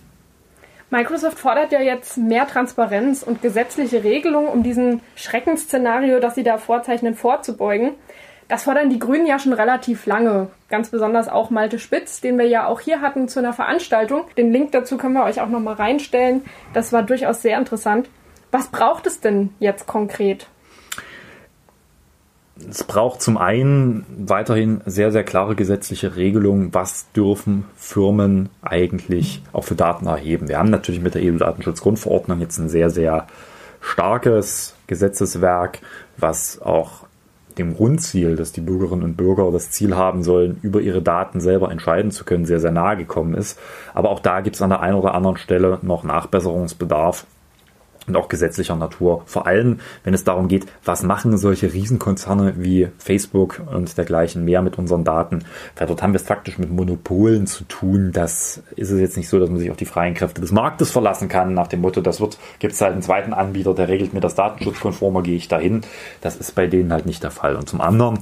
Microsoft 0.91 1.39
fordert 1.39 1.71
ja 1.71 1.79
jetzt 1.79 2.17
mehr 2.17 2.45
Transparenz 2.45 3.23
und 3.23 3.41
gesetzliche 3.41 4.03
Regelungen, 4.03 4.49
um 4.49 4.61
diesem 4.61 4.99
Schreckensszenario, 5.15 6.19
das 6.19 6.35
sie 6.35 6.43
da 6.43 6.57
vorzeichnen, 6.57 7.15
vorzubeugen. 7.15 7.93
Das 8.49 8.63
fordern 8.63 8.89
die 8.89 8.99
Grünen 8.99 9.25
ja 9.25 9.39
schon 9.39 9.53
relativ 9.53 10.05
lange. 10.05 10.49
Ganz 10.67 10.89
besonders 10.89 11.29
auch 11.29 11.49
Malte 11.49 11.79
Spitz, 11.79 12.19
den 12.19 12.37
wir 12.37 12.45
ja 12.45 12.67
auch 12.67 12.81
hier 12.81 12.99
hatten 12.99 13.29
zu 13.29 13.39
einer 13.39 13.53
Veranstaltung. 13.53 14.25
Den 14.35 14.51
Link 14.51 14.73
dazu 14.73 14.97
können 14.97 15.13
wir 15.13 15.23
euch 15.23 15.39
auch 15.39 15.47
nochmal 15.47 15.75
reinstellen. 15.75 16.43
Das 16.73 16.91
war 16.91 17.03
durchaus 17.03 17.41
sehr 17.41 17.57
interessant. 17.57 18.09
Was 18.51 18.67
braucht 18.67 19.07
es 19.07 19.21
denn 19.21 19.55
jetzt 19.59 19.87
konkret? 19.87 20.47
Es 22.69 22.83
braucht 22.83 23.21
zum 23.21 23.37
einen 23.37 24.05
weiterhin 24.27 24.81
sehr, 24.85 25.11
sehr 25.11 25.23
klare 25.23 25.55
gesetzliche 25.55 26.15
Regelungen, 26.15 26.73
was 26.73 27.11
dürfen 27.11 27.65
Firmen 27.75 28.49
eigentlich 28.61 29.41
auch 29.53 29.63
für 29.63 29.75
Daten 29.75 30.07
erheben. 30.07 30.47
Wir 30.47 30.57
haben 30.57 30.69
natürlich 30.69 31.01
mit 31.01 31.15
der 31.15 31.21
EU-Datenschutzgrundverordnung 31.23 32.39
jetzt 32.39 32.57
ein 32.57 32.69
sehr, 32.69 32.89
sehr 32.89 33.27
starkes 33.79 34.75
Gesetzeswerk, 34.87 35.79
was 36.17 36.61
auch 36.61 37.05
dem 37.57 37.75
Grundziel, 37.75 38.35
dass 38.35 38.51
die 38.51 38.61
Bürgerinnen 38.61 39.03
und 39.03 39.17
Bürger 39.17 39.51
das 39.51 39.71
Ziel 39.71 39.95
haben 39.95 40.23
sollen, 40.23 40.57
über 40.61 40.81
ihre 40.81 41.01
Daten 41.01 41.41
selber 41.41 41.71
entscheiden 41.71 42.11
zu 42.11 42.23
können, 42.23 42.45
sehr, 42.45 42.59
sehr 42.59 42.71
nahe 42.71 42.97
gekommen 42.97 43.33
ist. 43.33 43.59
Aber 43.93 44.09
auch 44.09 44.19
da 44.19 44.41
gibt 44.41 44.55
es 44.55 44.61
an 44.61 44.69
der 44.69 44.79
einen 44.79 44.95
oder 44.95 45.13
anderen 45.13 45.37
Stelle 45.37 45.79
noch 45.81 46.03
Nachbesserungsbedarf 46.03 47.25
und 48.07 48.15
auch 48.15 48.29
gesetzlicher 48.29 48.75
Natur. 48.75 49.23
Vor 49.25 49.47
allem, 49.47 49.79
wenn 50.03 50.13
es 50.13 50.23
darum 50.23 50.47
geht, 50.47 50.65
was 50.83 51.03
machen 51.03 51.37
solche 51.37 51.71
Riesenkonzerne 51.71 52.55
wie 52.57 52.87
Facebook 52.97 53.61
und 53.71 53.97
dergleichen 53.97 54.43
mehr 54.43 54.61
mit 54.61 54.77
unseren 54.77 55.03
Daten. 55.03 55.43
Weil 55.75 55.87
dort 55.87 56.01
haben 56.01 56.13
wir 56.13 56.19
es 56.19 56.25
faktisch 56.25 56.57
mit 56.57 56.71
Monopolen 56.71 57.47
zu 57.47 57.63
tun. 57.65 58.11
Das 58.11 58.63
ist 58.75 58.89
es 58.89 58.99
jetzt 58.99 59.17
nicht 59.17 59.29
so, 59.29 59.39
dass 59.39 59.49
man 59.49 59.59
sich 59.59 59.69
auf 59.69 59.77
die 59.77 59.85
freien 59.85 60.13
Kräfte 60.13 60.41
des 60.41 60.51
Marktes 60.51 60.91
verlassen 60.91 61.27
kann, 61.27 61.53
nach 61.53 61.67
dem 61.67 61.81
Motto, 61.81 62.01
das 62.01 62.19
wird, 62.19 62.37
gibt 62.59 62.73
es 62.73 62.81
halt 62.81 62.93
einen 62.93 63.01
zweiten 63.01 63.33
Anbieter, 63.33 63.73
der 63.73 63.87
regelt 63.87 64.13
mir 64.13 64.19
das 64.19 64.35
datenschutzkonformer, 64.35 65.21
gehe 65.21 65.35
ich 65.35 65.47
dahin. 65.47 65.81
Das 66.21 66.35
ist 66.35 66.55
bei 66.55 66.67
denen 66.67 66.91
halt 66.91 67.05
nicht 67.05 67.23
der 67.23 67.31
Fall. 67.31 67.55
Und 67.55 67.69
zum 67.69 67.81
anderen 67.81 68.19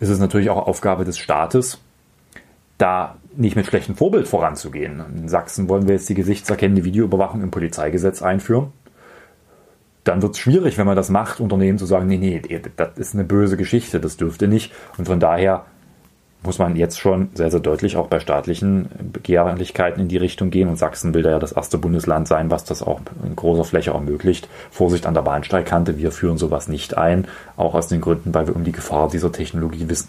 ist 0.00 0.08
es 0.08 0.18
natürlich 0.18 0.50
auch 0.50 0.66
Aufgabe 0.66 1.04
des 1.04 1.18
Staates, 1.18 1.78
da 2.78 3.16
nicht 3.36 3.54
mit 3.54 3.66
schlechtem 3.66 3.94
Vorbild 3.94 4.26
voranzugehen. 4.26 5.02
In 5.14 5.28
Sachsen 5.28 5.68
wollen 5.68 5.86
wir 5.86 5.94
jetzt 5.94 6.08
die 6.08 6.14
gesichtserkennende 6.14 6.84
Videoüberwachung 6.84 7.42
im 7.42 7.50
Polizeigesetz 7.50 8.22
einführen 8.22 8.72
dann 10.04 10.22
wird 10.22 10.34
es 10.34 10.38
schwierig, 10.38 10.78
wenn 10.78 10.86
man 10.86 10.96
das 10.96 11.10
macht, 11.10 11.40
Unternehmen 11.40 11.78
zu 11.78 11.86
sagen, 11.86 12.06
nee, 12.06 12.16
nee, 12.16 12.62
das 12.76 12.96
ist 12.96 13.14
eine 13.14 13.24
böse 13.24 13.56
Geschichte, 13.56 14.00
das 14.00 14.16
dürfte 14.16 14.48
nicht. 14.48 14.72
Und 14.96 15.06
von 15.06 15.20
daher 15.20 15.64
muss 16.42 16.58
man 16.58 16.74
jetzt 16.76 16.98
schon 16.98 17.28
sehr, 17.34 17.50
sehr 17.50 17.60
deutlich 17.60 17.96
auch 17.96 18.06
bei 18.06 18.18
staatlichen 18.18 18.88
Begehrlichkeiten 19.12 20.00
in 20.00 20.08
die 20.08 20.16
Richtung 20.16 20.50
gehen. 20.50 20.68
Und 20.68 20.76
Sachsen 20.76 21.12
will 21.12 21.22
da 21.22 21.30
ja 21.30 21.38
das 21.38 21.52
erste 21.52 21.76
Bundesland 21.76 22.28
sein, 22.28 22.50
was 22.50 22.64
das 22.64 22.82
auch 22.82 23.00
in 23.24 23.36
großer 23.36 23.64
Fläche 23.64 23.90
ermöglicht. 23.90 24.48
Vorsicht 24.70 25.06
an 25.06 25.14
der 25.14 25.22
Bahnsteigkante, 25.22 25.98
wir 25.98 26.12
führen 26.12 26.38
sowas 26.38 26.68
nicht 26.68 26.96
ein, 26.96 27.28
auch 27.56 27.74
aus 27.74 27.88
den 27.88 28.00
Gründen, 28.00 28.32
weil 28.32 28.46
wir 28.46 28.56
um 28.56 28.64
die 28.64 28.72
Gefahr 28.72 29.10
dieser 29.10 29.32
Technologie 29.32 29.88
wissen. 29.88 30.08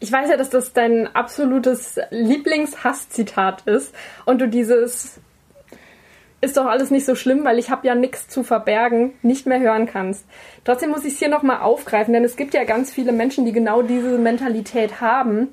Ich 0.00 0.10
weiß 0.10 0.28
ja, 0.28 0.36
dass 0.36 0.50
das 0.50 0.72
dein 0.72 1.08
absolutes 1.14 1.98
Lieblingshasszitat 2.10 3.62
ist 3.62 3.94
und 4.24 4.40
du 4.40 4.48
dieses 4.48 5.20
ist 6.40 6.56
doch 6.56 6.66
alles 6.66 6.90
nicht 6.90 7.06
so 7.06 7.14
schlimm, 7.14 7.44
weil 7.44 7.58
ich 7.58 7.70
habe 7.70 7.86
ja 7.86 7.94
nichts 7.94 8.28
zu 8.28 8.42
verbergen, 8.42 9.14
nicht 9.22 9.46
mehr 9.46 9.60
hören 9.60 9.86
kannst. 9.86 10.26
Trotzdem 10.64 10.90
muss 10.90 11.04
ich 11.04 11.14
es 11.14 11.18
hier 11.18 11.28
nochmal 11.28 11.60
aufgreifen, 11.60 12.12
denn 12.12 12.24
es 12.24 12.36
gibt 12.36 12.54
ja 12.54 12.64
ganz 12.64 12.92
viele 12.92 13.12
Menschen, 13.12 13.44
die 13.46 13.52
genau 13.52 13.82
diese 13.82 14.18
Mentalität 14.18 15.00
haben. 15.00 15.48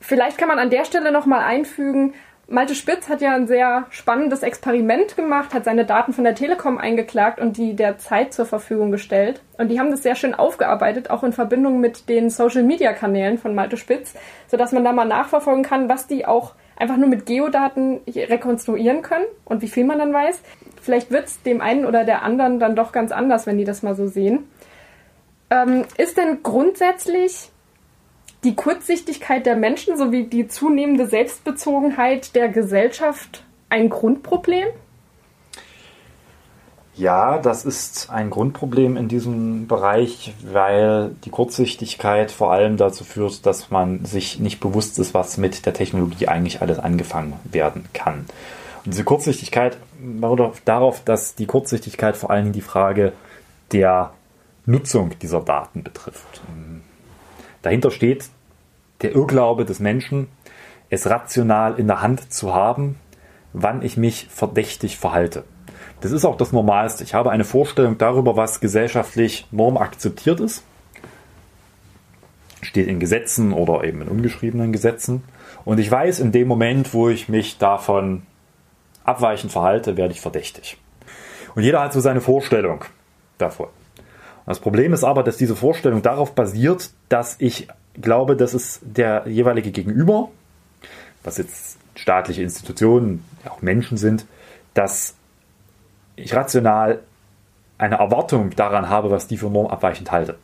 Vielleicht 0.00 0.38
kann 0.38 0.48
man 0.48 0.58
an 0.58 0.70
der 0.70 0.84
Stelle 0.84 1.12
nochmal 1.12 1.44
einfügen, 1.44 2.14
Malte 2.52 2.74
Spitz 2.74 3.08
hat 3.08 3.20
ja 3.20 3.32
ein 3.32 3.46
sehr 3.46 3.86
spannendes 3.90 4.42
Experiment 4.42 5.14
gemacht, 5.14 5.54
hat 5.54 5.64
seine 5.64 5.84
Daten 5.84 6.12
von 6.12 6.24
der 6.24 6.34
Telekom 6.34 6.78
eingeklagt 6.78 7.38
und 7.38 7.56
die 7.56 7.76
der 7.76 7.98
Zeit 7.98 8.34
zur 8.34 8.44
Verfügung 8.44 8.90
gestellt. 8.90 9.40
Und 9.56 9.68
die 9.68 9.78
haben 9.78 9.92
das 9.92 10.02
sehr 10.02 10.16
schön 10.16 10.34
aufgearbeitet, 10.34 11.10
auch 11.10 11.22
in 11.22 11.32
Verbindung 11.32 11.78
mit 11.78 12.08
den 12.08 12.28
Social-Media-Kanälen 12.28 13.38
von 13.38 13.54
Malte 13.54 13.76
Spitz, 13.76 14.14
sodass 14.48 14.72
man 14.72 14.82
da 14.82 14.90
mal 14.90 15.04
nachverfolgen 15.04 15.62
kann, 15.62 15.88
was 15.88 16.08
die 16.08 16.26
auch 16.26 16.54
einfach 16.80 16.96
nur 16.96 17.08
mit 17.08 17.26
Geodaten 17.26 18.00
rekonstruieren 18.06 19.02
können 19.02 19.26
und 19.44 19.62
wie 19.62 19.68
viel 19.68 19.84
man 19.84 19.98
dann 19.98 20.12
weiß. 20.12 20.40
Vielleicht 20.80 21.10
wird 21.10 21.26
es 21.26 21.42
dem 21.42 21.60
einen 21.60 21.84
oder 21.84 22.04
der 22.04 22.22
anderen 22.22 22.58
dann 22.58 22.74
doch 22.74 22.90
ganz 22.92 23.12
anders, 23.12 23.46
wenn 23.46 23.58
die 23.58 23.64
das 23.64 23.82
mal 23.82 23.94
so 23.94 24.06
sehen. 24.06 24.48
Ähm, 25.50 25.84
ist 25.98 26.16
denn 26.16 26.42
grundsätzlich 26.42 27.50
die 28.44 28.54
Kurzsichtigkeit 28.54 29.44
der 29.44 29.56
Menschen 29.56 29.98
sowie 29.98 30.24
die 30.24 30.48
zunehmende 30.48 31.06
Selbstbezogenheit 31.06 32.34
der 32.34 32.48
Gesellschaft 32.48 33.44
ein 33.68 33.90
Grundproblem? 33.90 34.68
Ja, 37.00 37.38
das 37.38 37.64
ist 37.64 38.10
ein 38.10 38.28
Grundproblem 38.28 38.98
in 38.98 39.08
diesem 39.08 39.66
Bereich, 39.66 40.34
weil 40.42 41.12
die 41.24 41.30
Kurzsichtigkeit 41.30 42.30
vor 42.30 42.52
allem 42.52 42.76
dazu 42.76 43.04
führt, 43.04 43.46
dass 43.46 43.70
man 43.70 44.04
sich 44.04 44.38
nicht 44.38 44.60
bewusst 44.60 44.98
ist, 44.98 45.14
was 45.14 45.38
mit 45.38 45.64
der 45.64 45.72
Technologie 45.72 46.28
eigentlich 46.28 46.60
alles 46.60 46.78
angefangen 46.78 47.32
werden 47.44 47.86
kann. 47.94 48.26
Und 48.84 48.92
diese 48.92 49.04
Kurzsichtigkeit 49.04 49.78
beruht 49.98 50.60
darauf, 50.66 51.02
dass 51.02 51.34
die 51.34 51.46
Kurzsichtigkeit 51.46 52.18
vor 52.18 52.30
allem 52.30 52.52
die 52.52 52.60
Frage 52.60 53.14
der 53.72 54.12
Nutzung 54.66 55.18
dieser 55.20 55.40
Daten 55.40 55.82
betrifft. 55.82 56.42
Dahinter 57.62 57.90
steht 57.92 58.28
der 59.00 59.14
Irrglaube 59.14 59.64
des 59.64 59.80
Menschen, 59.80 60.28
es 60.90 61.08
rational 61.08 61.78
in 61.78 61.86
der 61.86 62.02
Hand 62.02 62.30
zu 62.30 62.52
haben, 62.54 62.96
wann 63.54 63.80
ich 63.80 63.96
mich 63.96 64.26
verdächtig 64.28 64.98
verhalte. 64.98 65.44
Das 66.00 66.12
ist 66.12 66.24
auch 66.24 66.36
das 66.36 66.52
Normalste. 66.52 67.04
Ich 67.04 67.14
habe 67.14 67.30
eine 67.30 67.44
Vorstellung 67.44 67.98
darüber, 67.98 68.36
was 68.36 68.60
gesellschaftlich 68.60 69.46
norm 69.50 69.76
akzeptiert 69.76 70.40
ist. 70.40 70.64
Steht 72.62 72.88
in 72.88 73.00
Gesetzen 73.00 73.52
oder 73.52 73.84
eben 73.84 74.02
in 74.02 74.08
ungeschriebenen 74.08 74.72
Gesetzen. 74.72 75.22
Und 75.64 75.78
ich 75.78 75.90
weiß, 75.90 76.20
in 76.20 76.32
dem 76.32 76.48
Moment, 76.48 76.94
wo 76.94 77.08
ich 77.08 77.28
mich 77.28 77.58
davon 77.58 78.22
abweichend 79.04 79.52
verhalte, 79.52 79.96
werde 79.96 80.12
ich 80.12 80.20
verdächtig. 80.20 80.78
Und 81.54 81.62
jeder 81.62 81.82
hat 81.82 81.92
so 81.92 82.00
seine 82.00 82.20
Vorstellung 82.20 82.84
davon. 83.38 83.68
Das 84.46 84.60
Problem 84.60 84.92
ist 84.92 85.04
aber, 85.04 85.22
dass 85.22 85.36
diese 85.36 85.54
Vorstellung 85.54 86.02
darauf 86.02 86.34
basiert, 86.34 86.90
dass 87.08 87.36
ich 87.38 87.68
glaube, 88.00 88.36
dass 88.36 88.54
es 88.54 88.80
der 88.82 89.24
jeweilige 89.26 89.70
Gegenüber, 89.70 90.30
was 91.22 91.38
jetzt 91.38 91.78
staatliche 91.94 92.42
Institutionen, 92.42 93.24
auch 93.48 93.62
Menschen 93.62 93.96
sind, 93.96 94.26
dass 94.74 95.14
ich 96.20 96.34
rational 96.34 97.00
eine 97.78 97.96
Erwartung 97.96 98.50
daran 98.50 98.88
habe, 98.88 99.10
was 99.10 99.26
die 99.26 99.36
für 99.36 99.48
normabweichend 99.48 100.12
halte. 100.12 100.36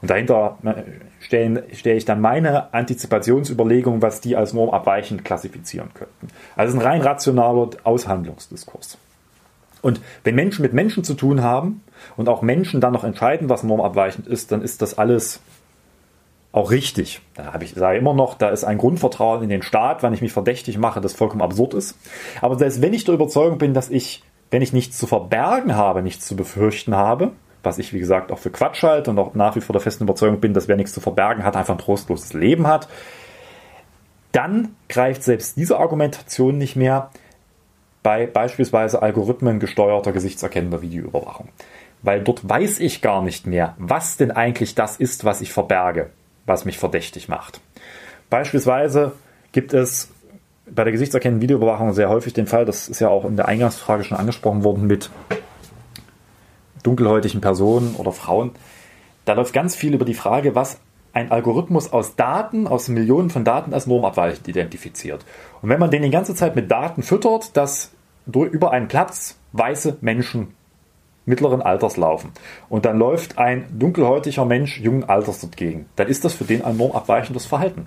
Und 0.00 0.10
dahinter 0.10 0.58
äh, 0.64 0.74
stelle 1.20 1.64
stell 1.72 1.96
ich 1.96 2.04
dann 2.04 2.20
meine 2.20 2.72
Antizipationsüberlegung, 2.74 4.02
was 4.02 4.20
die 4.20 4.36
als 4.36 4.52
normabweichend 4.52 5.24
klassifizieren 5.24 5.90
könnten. 5.94 6.28
Also 6.54 6.76
ein 6.76 6.82
rein 6.82 7.00
rationaler 7.00 7.70
Aushandlungsdiskurs. 7.84 8.98
Und 9.82 10.00
wenn 10.24 10.34
Menschen 10.34 10.62
mit 10.62 10.72
Menschen 10.72 11.04
zu 11.04 11.14
tun 11.14 11.42
haben 11.42 11.82
und 12.16 12.28
auch 12.28 12.42
Menschen 12.42 12.80
dann 12.80 12.92
noch 12.92 13.04
entscheiden, 13.04 13.48
was 13.48 13.62
normabweichend 13.62 14.26
ist, 14.26 14.50
dann 14.52 14.62
ist 14.62 14.82
das 14.82 14.98
alles 14.98 15.40
auch 16.52 16.70
richtig. 16.70 17.20
Da 17.34 17.52
habe 17.52 17.64
ich 17.64 17.74
sage 17.74 17.98
immer 17.98 18.14
noch, 18.14 18.34
da 18.34 18.48
ist 18.48 18.64
ein 18.64 18.78
Grundvertrauen 18.78 19.42
in 19.42 19.48
den 19.48 19.62
Staat, 19.62 20.02
wenn 20.02 20.14
ich 20.14 20.22
mich 20.22 20.32
verdächtig 20.32 20.78
mache, 20.78 21.00
das 21.00 21.12
vollkommen 21.12 21.42
absurd 21.42 21.74
ist. 21.74 21.96
Aber 22.40 22.58
selbst 22.58 22.80
wenn 22.80 22.94
ich 22.94 23.04
der 23.04 23.14
Überzeugung 23.14 23.58
bin, 23.58 23.74
dass 23.74 23.90
ich, 23.90 24.24
wenn 24.50 24.62
ich 24.62 24.72
nichts 24.72 24.98
zu 24.98 25.06
verbergen 25.06 25.74
habe, 25.74 26.02
nichts 26.02 26.26
zu 26.26 26.36
befürchten 26.36 26.94
habe, 26.94 27.32
was 27.62 27.78
ich 27.78 27.92
wie 27.92 27.98
gesagt 27.98 28.30
auch 28.30 28.38
für 28.38 28.50
Quatsch 28.50 28.82
halte 28.82 29.10
und 29.10 29.18
auch 29.18 29.34
nach 29.34 29.56
wie 29.56 29.60
vor 29.60 29.72
der 29.72 29.80
festen 29.80 30.04
Überzeugung 30.04 30.40
bin, 30.40 30.54
dass 30.54 30.68
wer 30.68 30.76
nichts 30.76 30.92
zu 30.92 31.00
verbergen 31.00 31.44
hat, 31.44 31.56
einfach 31.56 31.74
ein 31.74 31.80
trostloses 31.80 32.32
Leben 32.32 32.66
hat, 32.66 32.88
dann 34.32 34.76
greift 34.88 35.22
selbst 35.22 35.56
diese 35.56 35.78
Argumentation 35.78 36.58
nicht 36.58 36.76
mehr 36.76 37.10
bei 38.02 38.26
beispielsweise 38.26 39.02
algorithmengesteuerter 39.02 40.12
gesichtserkennender 40.12 40.80
Videoüberwachung. 40.80 41.48
Weil 42.02 42.22
dort 42.22 42.48
weiß 42.48 42.78
ich 42.78 43.02
gar 43.02 43.22
nicht 43.22 43.46
mehr, 43.46 43.74
was 43.78 44.16
denn 44.16 44.30
eigentlich 44.30 44.76
das 44.76 44.96
ist, 44.96 45.24
was 45.24 45.40
ich 45.40 45.52
verberge, 45.52 46.10
was 46.44 46.64
mich 46.64 46.78
verdächtig 46.78 47.28
macht. 47.28 47.60
Beispielsweise 48.30 49.12
gibt 49.50 49.72
es 49.72 50.12
bei 50.66 50.84
der 50.84 50.92
gesichtserkennenden 50.92 51.42
Videoüberwachung 51.42 51.92
sehr 51.92 52.08
häufig 52.08 52.32
den 52.32 52.46
Fall, 52.46 52.64
das 52.64 52.88
ist 52.88 53.00
ja 53.00 53.08
auch 53.08 53.24
in 53.24 53.36
der 53.36 53.46
Eingangsfrage 53.46 54.04
schon 54.04 54.18
angesprochen 54.18 54.64
worden, 54.64 54.86
mit 54.86 55.10
dunkelhäutigen 56.82 57.40
Personen 57.40 57.94
oder 57.96 58.12
Frauen. 58.12 58.52
Da 59.24 59.34
läuft 59.34 59.52
ganz 59.52 59.74
viel 59.74 59.94
über 59.94 60.04
die 60.04 60.14
Frage, 60.14 60.54
was 60.54 60.78
ein 61.12 61.30
Algorithmus 61.30 61.92
aus 61.92 62.14
Daten, 62.14 62.66
aus 62.66 62.88
Millionen 62.88 63.30
von 63.30 63.44
Daten 63.44 63.72
als 63.72 63.86
normabweichend 63.86 64.46
identifiziert. 64.48 65.24
Und 65.62 65.68
wenn 65.68 65.80
man 65.80 65.90
den 65.90 66.02
die 66.02 66.10
ganze 66.10 66.34
Zeit 66.34 66.54
mit 66.54 66.70
Daten 66.70 67.02
füttert, 67.02 67.56
dass 67.56 67.92
über 68.26 68.70
einen 68.72 68.88
Platz 68.88 69.38
weiße 69.52 69.98
Menschen 70.00 70.54
mittleren 71.24 71.62
Alters 71.62 71.96
laufen 71.96 72.32
und 72.68 72.84
dann 72.84 72.98
läuft 72.98 73.38
ein 73.38 73.66
dunkelhäutiger 73.76 74.44
Mensch 74.44 74.78
jungen 74.78 75.04
Alters 75.04 75.40
dort 75.40 75.56
gegen, 75.56 75.86
dann 75.96 76.08
ist 76.08 76.24
das 76.24 76.34
für 76.34 76.44
den 76.44 76.64
ein 76.64 76.76
normabweichendes 76.76 77.46
Verhalten. 77.46 77.86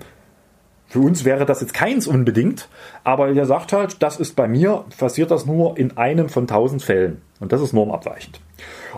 Für 0.90 0.98
uns 0.98 1.24
wäre 1.24 1.46
das 1.46 1.60
jetzt 1.60 1.72
keins 1.72 2.08
unbedingt, 2.08 2.68
aber 3.04 3.28
er 3.28 3.46
sagt 3.46 3.72
halt, 3.72 4.02
das 4.02 4.18
ist 4.18 4.34
bei 4.34 4.48
mir, 4.48 4.84
passiert 4.98 5.30
das 5.30 5.46
nur 5.46 5.78
in 5.78 5.96
einem 5.96 6.28
von 6.28 6.48
tausend 6.48 6.82
Fällen. 6.82 7.22
Und 7.38 7.52
das 7.52 7.60
ist 7.60 7.72
normabweichend. 7.72 8.40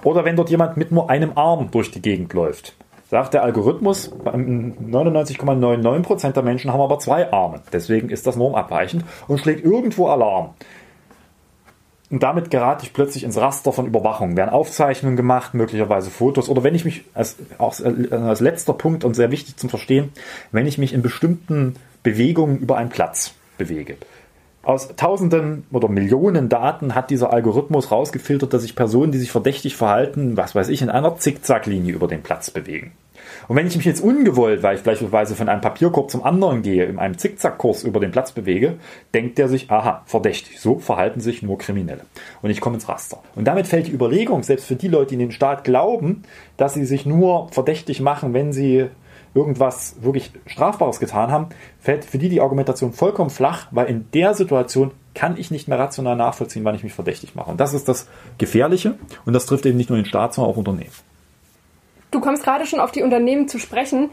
Oder 0.02 0.24
wenn 0.24 0.36
dort 0.36 0.48
jemand 0.48 0.78
mit 0.78 0.90
nur 0.90 1.10
einem 1.10 1.36
Arm 1.36 1.70
durch 1.70 1.90
die 1.90 2.00
Gegend 2.00 2.32
läuft, 2.32 2.74
sagt 3.10 3.34
der 3.34 3.42
Algorithmus, 3.42 4.10
99,99% 4.24 6.32
der 6.32 6.42
Menschen 6.42 6.72
haben 6.72 6.80
aber 6.80 6.98
zwei 6.98 7.30
Arme. 7.30 7.60
Deswegen 7.74 8.08
ist 8.08 8.26
das 8.26 8.36
normabweichend 8.36 9.04
und 9.28 9.38
schlägt 9.38 9.62
irgendwo 9.62 10.06
Alarm. 10.06 10.54
Und 12.12 12.22
damit 12.22 12.50
gerate 12.50 12.84
ich 12.84 12.92
plötzlich 12.92 13.24
ins 13.24 13.38
Raster 13.38 13.72
von 13.72 13.86
Überwachung. 13.86 14.36
Werden 14.36 14.50
Aufzeichnungen 14.50 15.16
gemacht, 15.16 15.54
möglicherweise 15.54 16.10
Fotos. 16.10 16.50
Oder 16.50 16.62
wenn 16.62 16.74
ich 16.74 16.84
mich, 16.84 17.04
als, 17.14 17.38
als, 17.56 17.82
als 17.82 18.40
letzter 18.40 18.74
Punkt 18.74 19.02
und 19.04 19.14
sehr 19.14 19.30
wichtig 19.30 19.56
zum 19.56 19.70
Verstehen, 19.70 20.12
wenn 20.52 20.66
ich 20.66 20.76
mich 20.76 20.92
in 20.92 21.00
bestimmten 21.00 21.76
Bewegungen 22.02 22.58
über 22.58 22.76
einen 22.76 22.90
Platz 22.90 23.32
bewege. 23.56 23.96
Aus 24.62 24.94
Tausenden 24.94 25.64
oder 25.72 25.88
Millionen 25.88 26.50
Daten 26.50 26.94
hat 26.94 27.08
dieser 27.08 27.32
Algorithmus 27.32 27.90
rausgefiltert, 27.90 28.52
dass 28.52 28.60
sich 28.60 28.76
Personen, 28.76 29.10
die 29.10 29.18
sich 29.18 29.32
verdächtig 29.32 29.74
verhalten, 29.74 30.36
was 30.36 30.54
weiß 30.54 30.68
ich, 30.68 30.82
in 30.82 30.90
einer 30.90 31.16
Zickzacklinie 31.16 31.94
über 31.94 32.08
den 32.08 32.22
Platz 32.22 32.50
bewegen. 32.50 32.92
Und 33.48 33.56
wenn 33.56 33.66
ich 33.66 33.76
mich 33.76 33.84
jetzt 33.84 34.02
ungewollt, 34.02 34.62
weil 34.62 34.76
ich 34.76 34.82
beispielsweise 34.82 35.34
von 35.34 35.48
einem 35.48 35.60
Papierkorb 35.60 36.10
zum 36.10 36.24
anderen 36.24 36.62
gehe, 36.62 36.84
in 36.84 36.98
einem 36.98 37.18
Zickzackkurs 37.18 37.84
über 37.84 38.00
den 38.00 38.10
Platz 38.10 38.32
bewege, 38.32 38.74
denkt 39.14 39.38
der 39.38 39.48
sich, 39.48 39.70
aha, 39.70 40.02
verdächtig, 40.06 40.60
so 40.60 40.78
verhalten 40.78 41.20
sich 41.20 41.42
nur 41.42 41.58
Kriminelle. 41.58 42.02
Und 42.42 42.50
ich 42.50 42.60
komme 42.60 42.76
ins 42.76 42.88
Raster. 42.88 43.18
Und 43.34 43.46
damit 43.46 43.66
fällt 43.66 43.86
die 43.86 43.92
Überlegung, 43.92 44.42
selbst 44.42 44.66
für 44.66 44.76
die 44.76 44.88
Leute, 44.88 45.08
die 45.08 45.14
in 45.14 45.20
den 45.20 45.32
Staat 45.32 45.64
glauben, 45.64 46.22
dass 46.56 46.74
sie 46.74 46.86
sich 46.86 47.06
nur 47.06 47.48
verdächtig 47.50 48.00
machen, 48.00 48.34
wenn 48.34 48.52
sie 48.52 48.88
irgendwas 49.34 49.96
wirklich 50.00 50.30
Strafbares 50.46 51.00
getan 51.00 51.30
haben, 51.30 51.48
fällt 51.80 52.04
für 52.04 52.18
die 52.18 52.28
die 52.28 52.40
Argumentation 52.40 52.92
vollkommen 52.92 53.30
flach, 53.30 53.68
weil 53.70 53.86
in 53.86 54.06
der 54.12 54.34
Situation 54.34 54.90
kann 55.14 55.36
ich 55.36 55.50
nicht 55.50 55.68
mehr 55.68 55.78
rational 55.78 56.16
nachvollziehen, 56.16 56.64
wann 56.64 56.74
ich 56.74 56.84
mich 56.84 56.92
verdächtig 56.92 57.34
mache. 57.34 57.50
Und 57.50 57.60
das 57.60 57.74
ist 57.74 57.88
das 57.88 58.08
Gefährliche 58.38 58.94
und 59.24 59.32
das 59.32 59.46
trifft 59.46 59.66
eben 59.66 59.76
nicht 59.76 59.90
nur 59.90 59.98
den 59.98 60.06
Staat, 60.06 60.34
sondern 60.34 60.52
auch 60.52 60.58
Unternehmen. 60.58 60.90
Du 62.12 62.20
kommst 62.20 62.44
gerade 62.44 62.66
schon 62.66 62.78
auf 62.78 62.92
die 62.92 63.02
Unternehmen 63.02 63.48
zu 63.48 63.58
sprechen. 63.58 64.10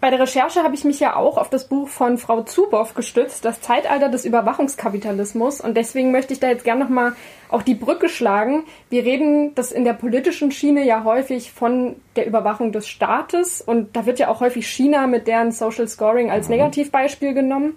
Bei 0.00 0.10
der 0.10 0.20
Recherche 0.20 0.62
habe 0.62 0.74
ich 0.74 0.84
mich 0.84 1.00
ja 1.00 1.16
auch 1.16 1.38
auf 1.38 1.48
das 1.48 1.68
Buch 1.68 1.88
von 1.88 2.18
Frau 2.18 2.42
Zuboff 2.42 2.92
gestützt, 2.94 3.44
das 3.46 3.62
Zeitalter 3.62 4.10
des 4.10 4.26
Überwachungskapitalismus. 4.26 5.62
Und 5.62 5.78
deswegen 5.78 6.10
möchte 6.10 6.34
ich 6.34 6.40
da 6.40 6.48
jetzt 6.48 6.64
gerne 6.64 6.84
nochmal 6.84 7.14
auch 7.48 7.62
die 7.62 7.74
Brücke 7.74 8.10
schlagen. 8.10 8.64
Wir 8.90 9.04
reden 9.04 9.54
das 9.54 9.72
in 9.72 9.84
der 9.84 9.94
politischen 9.94 10.50
Schiene 10.50 10.84
ja 10.84 11.04
häufig 11.04 11.52
von 11.52 11.96
der 12.16 12.26
Überwachung 12.26 12.72
des 12.72 12.86
Staates. 12.86 13.62
Und 13.62 13.96
da 13.96 14.04
wird 14.04 14.18
ja 14.18 14.28
auch 14.28 14.40
häufig 14.40 14.66
China 14.66 15.06
mit 15.06 15.26
deren 15.26 15.52
Social 15.52 15.88
Scoring 15.88 16.30
als 16.30 16.48
mhm. 16.48 16.56
Negativbeispiel 16.56 17.32
genommen. 17.32 17.74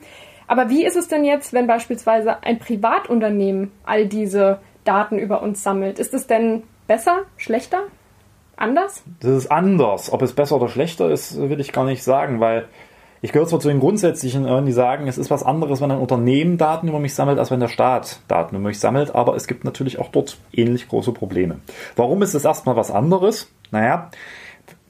Aber 0.48 0.70
wie 0.70 0.84
ist 0.84 0.98
es 0.98 1.08
denn 1.08 1.24
jetzt, 1.24 1.54
wenn 1.54 1.68
beispielsweise 1.68 2.44
ein 2.44 2.58
Privatunternehmen 2.58 3.72
all 3.86 4.08
diese 4.08 4.60
Daten 4.84 5.20
über 5.20 5.44
uns 5.44 5.62
sammelt? 5.62 6.00
Ist 6.00 6.14
es 6.14 6.26
denn 6.26 6.64
besser, 6.88 7.20
schlechter? 7.38 7.84
Anders? 8.58 9.04
Das 9.20 9.32
ist 9.32 9.52
anders. 9.52 10.12
Ob 10.12 10.22
es 10.22 10.34
besser 10.34 10.58
oder 10.58 10.68
schlechter 10.68 11.10
ist, 11.10 11.40
will 11.40 11.60
ich 11.60 11.72
gar 11.72 11.86
nicht 11.86 12.04
sagen, 12.04 12.40
weil 12.40 12.66
ich 13.22 13.32
gehöre 13.32 13.48
zwar 13.48 13.60
zu 13.60 13.68
den 13.68 13.80
Grundsätzlichen, 13.80 14.66
die 14.66 14.72
sagen, 14.72 15.08
es 15.08 15.18
ist 15.18 15.32
was 15.32 15.44
anderes, 15.44 15.82
wenn 15.82 15.92
ein 15.92 15.98
Unternehmen 15.98 16.58
Daten 16.58 16.88
über 16.88 17.00
mich 17.00 17.16
sammelt, 17.16 17.40
als 17.40 17.50
wenn 17.50 17.60
der 17.60 17.68
Staat 17.68 18.20
Daten 18.28 18.56
über 18.56 18.68
mich 18.68 18.80
sammelt, 18.80 19.16
aber 19.16 19.36
es 19.36 19.48
gibt 19.48 19.64
natürlich 19.64 20.00
auch 20.00 20.10
dort 20.10 20.38
ähnlich 20.54 20.88
große 20.88 21.12
Probleme. 21.14 21.60
Warum 21.96 22.22
ist 22.22 22.36
es 22.36 22.46
erstmal 22.46 22.76
was 22.76 22.92
anderes? 22.92 23.52
Naja, 23.72 24.12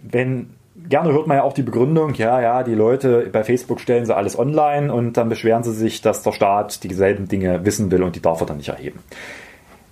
wenn 0.02 0.50
gerne 0.90 1.12
hört 1.12 1.28
man 1.28 1.38
ja 1.38 1.44
auch 1.44 1.54
die 1.54 1.64
Begründung, 1.64 2.14
ja, 2.16 2.42
ja, 2.42 2.64
die 2.64 2.76
Leute 2.76 3.30
bei 3.32 3.44
Facebook 3.44 3.80
stellen 3.80 4.06
sie 4.06 4.16
alles 4.16 4.38
online 4.38 4.94
und 4.94 5.14
dann 5.18 5.30
beschweren 5.30 5.64
sie 5.64 5.74
sich, 5.74 6.02
dass 6.02 6.22
der 6.22 6.34
Staat 6.34 6.84
dieselben 6.84 7.28
Dinge 7.28 7.66
wissen 7.66 7.90
will 7.92 8.04
und 8.04 8.16
die 8.16 8.22
darf 8.22 8.42
er 8.42 8.48
dann 8.48 8.58
nicht 8.58 8.70
erheben. 8.70 9.00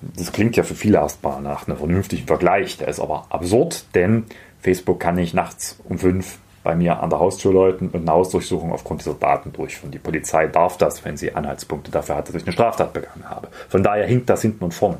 Das 0.01 0.31
klingt 0.31 0.55
ja 0.55 0.63
für 0.63 0.75
viele 0.75 0.97
erstmal 0.97 1.41
nach 1.41 1.67
einem 1.67 1.77
vernünftigen 1.77 2.27
Vergleich, 2.27 2.77
der 2.77 2.87
ist 2.87 2.99
aber 2.99 3.25
absurd, 3.29 3.85
denn 3.95 4.25
Facebook 4.61 4.99
kann 4.99 5.15
nicht 5.15 5.33
nachts 5.33 5.79
um 5.87 5.97
fünf 5.97 6.39
bei 6.63 6.75
mir 6.75 7.01
an 7.01 7.09
der 7.09 7.19
Haustür 7.19 7.53
läuten 7.53 7.89
und 7.89 8.01
eine 8.01 8.11
Hausdurchsuchung 8.11 8.71
aufgrund 8.71 9.01
dieser 9.01 9.13
Daten 9.13 9.53
durchführen. 9.53 9.91
Die 9.91 9.99
Polizei 9.99 10.47
darf 10.47 10.77
das, 10.77 11.05
wenn 11.05 11.15
sie 11.15 11.33
Anhaltspunkte 11.33 11.91
dafür 11.91 12.15
hat, 12.15 12.27
dass 12.27 12.35
ich 12.35 12.43
eine 12.43 12.53
Straftat 12.53 12.91
begangen 12.91 13.29
habe. 13.29 13.49
Von 13.69 13.83
daher 13.83 14.07
hinkt 14.07 14.29
das 14.29 14.41
hinten 14.41 14.63
und 14.63 14.73
vorne. 14.73 14.97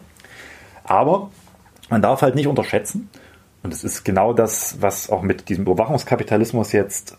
Aber 0.83 1.31
man 1.89 2.01
darf 2.01 2.21
halt 2.21 2.35
nicht 2.35 2.47
unterschätzen, 2.47 3.09
und 3.65 3.73
es 3.73 3.83
ist 3.83 4.03
genau 4.03 4.31
das, 4.31 4.77
was 4.79 5.09
auch 5.09 5.23
mit 5.23 5.49
diesem 5.49 5.63
Überwachungskapitalismus 5.63 6.71
jetzt 6.71 7.17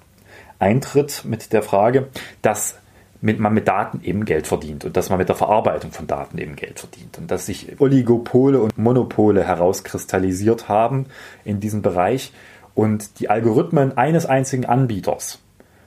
eintritt, 0.60 1.24
mit 1.24 1.52
der 1.52 1.60
Frage, 1.64 2.06
dass 2.40 2.78
mit, 3.26 3.40
man 3.40 3.52
mit 3.52 3.66
Daten 3.66 4.00
eben 4.04 4.24
Geld 4.24 4.46
verdient 4.46 4.84
und 4.84 4.96
dass 4.96 5.10
man 5.10 5.18
mit 5.18 5.28
der 5.28 5.34
Verarbeitung 5.34 5.90
von 5.90 6.06
Daten 6.06 6.38
eben 6.38 6.54
Geld 6.54 6.78
verdient 6.78 7.18
und 7.18 7.28
dass 7.28 7.44
sich 7.44 7.80
Oligopole 7.80 8.60
und 8.60 8.78
Monopole 8.78 9.42
herauskristallisiert 9.42 10.68
haben 10.68 11.06
in 11.44 11.58
diesem 11.58 11.82
Bereich 11.82 12.32
und 12.76 13.18
die 13.18 13.28
Algorithmen 13.28 13.98
eines 13.98 14.26
einzigen 14.26 14.64
Anbieters 14.64 15.40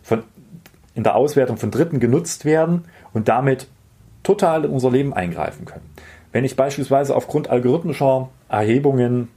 von, 0.03 0.23
in 0.95 1.03
der 1.03 1.15
Auswertung 1.15 1.55
von 1.55 1.71
Dritten 1.71 2.01
genutzt 2.01 2.43
werden 2.43 2.83
und 3.13 3.29
damit 3.29 3.67
total 4.21 4.65
in 4.65 4.71
unser 4.71 4.91
Leben 4.91 5.13
eingreifen 5.13 5.63
können. 5.63 5.89
Wenn 6.33 6.43
ich 6.43 6.57
beispielsweise 6.57 7.15
aufgrund 7.15 7.49
algorithmischer 7.49 8.29
Erhebungen 8.49 9.29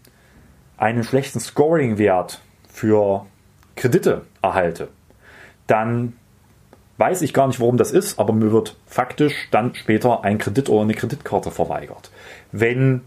einen 0.77 1.05
schlechten 1.05 1.39
Scoring-Wert 1.39 2.41
für 2.69 3.27
Kredite 3.77 4.23
erhalte, 4.43 4.89
dann 5.69 6.15
weiß 6.99 7.23
ich 7.23 7.35
gar 7.35 7.47
nicht, 7.47 7.61
warum 7.61 7.77
das 7.77 7.91
ist, 7.91 8.19
aber 8.19 8.33
mir 8.33 8.53
wird 8.53 8.77
faktisch 8.87 9.49
dann 9.51 9.75
später 9.75 10.25
ein 10.25 10.39
Kredit 10.39 10.69
oder 10.69 10.83
eine 10.83 10.95
Kreditkarte 10.95 11.51
verweigert. 11.51 12.11
Wenn 12.53 13.03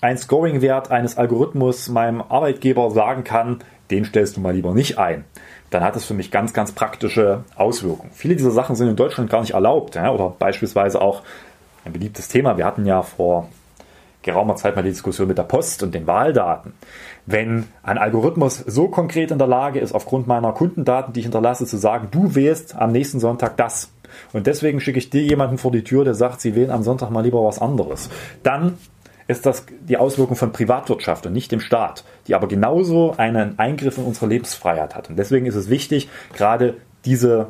ein 0.00 0.18
Scoring-Wert 0.18 0.90
eines 0.90 1.16
Algorithmus 1.16 1.88
meinem 1.88 2.22
Arbeitgeber 2.22 2.90
sagen 2.90 3.24
kann, 3.24 3.60
den 3.90 4.04
stellst 4.04 4.36
du 4.36 4.40
mal 4.40 4.54
lieber 4.54 4.74
nicht 4.74 4.98
ein, 4.98 5.24
dann 5.70 5.82
hat 5.82 5.96
das 5.96 6.04
für 6.04 6.14
mich 6.14 6.30
ganz, 6.30 6.52
ganz 6.52 6.72
praktische 6.72 7.44
Auswirkungen. 7.56 8.10
Viele 8.12 8.36
dieser 8.36 8.50
Sachen 8.50 8.76
sind 8.76 8.88
in 8.88 8.96
Deutschland 8.96 9.30
gar 9.30 9.40
nicht 9.40 9.54
erlaubt. 9.54 9.96
Oder 9.96 10.30
beispielsweise 10.38 11.00
auch 11.00 11.22
ein 11.84 11.92
beliebtes 11.92 12.28
Thema. 12.28 12.56
Wir 12.56 12.64
hatten 12.64 12.86
ja 12.86 13.02
vor 13.02 13.48
geraumer 14.24 14.56
Zeit 14.56 14.74
mal 14.74 14.82
die 14.82 14.90
Diskussion 14.90 15.28
mit 15.28 15.38
der 15.38 15.44
Post 15.44 15.82
und 15.82 15.94
den 15.94 16.06
Wahldaten. 16.06 16.72
Wenn 17.26 17.66
ein 17.82 17.98
Algorithmus 17.98 18.58
so 18.58 18.88
konkret 18.88 19.30
in 19.30 19.38
der 19.38 19.46
Lage 19.46 19.78
ist, 19.78 19.94
aufgrund 19.94 20.26
meiner 20.26 20.52
Kundendaten, 20.52 21.12
die 21.12 21.20
ich 21.20 21.26
hinterlasse, 21.26 21.66
zu 21.66 21.76
sagen, 21.76 22.08
du 22.10 22.34
wählst 22.34 22.74
am 22.74 22.92
nächsten 22.92 23.20
Sonntag 23.20 23.56
das. 23.56 23.92
Und 24.32 24.46
deswegen 24.46 24.80
schicke 24.80 24.98
ich 24.98 25.10
dir 25.10 25.22
jemanden 25.22 25.58
vor 25.58 25.70
die 25.70 25.84
Tür, 25.84 26.04
der 26.04 26.14
sagt, 26.14 26.40
sie 26.40 26.54
wählen 26.54 26.70
am 26.70 26.82
Sonntag 26.82 27.10
mal 27.10 27.22
lieber 27.22 27.44
was 27.44 27.60
anderes. 27.60 28.10
Dann 28.42 28.78
ist 29.26 29.46
das 29.46 29.64
die 29.80 29.96
Auswirkung 29.96 30.36
von 30.36 30.52
Privatwirtschaft 30.52 31.26
und 31.26 31.32
nicht 31.32 31.50
dem 31.50 31.60
Staat, 31.60 32.04
die 32.26 32.34
aber 32.34 32.46
genauso 32.46 33.14
einen 33.16 33.58
Eingriff 33.58 33.96
in 33.96 34.04
unsere 34.04 34.26
Lebensfreiheit 34.26 34.94
hat. 34.94 35.08
Und 35.08 35.16
deswegen 35.16 35.46
ist 35.46 35.54
es 35.54 35.70
wichtig, 35.70 36.08
gerade 36.34 36.76
diese 37.04 37.48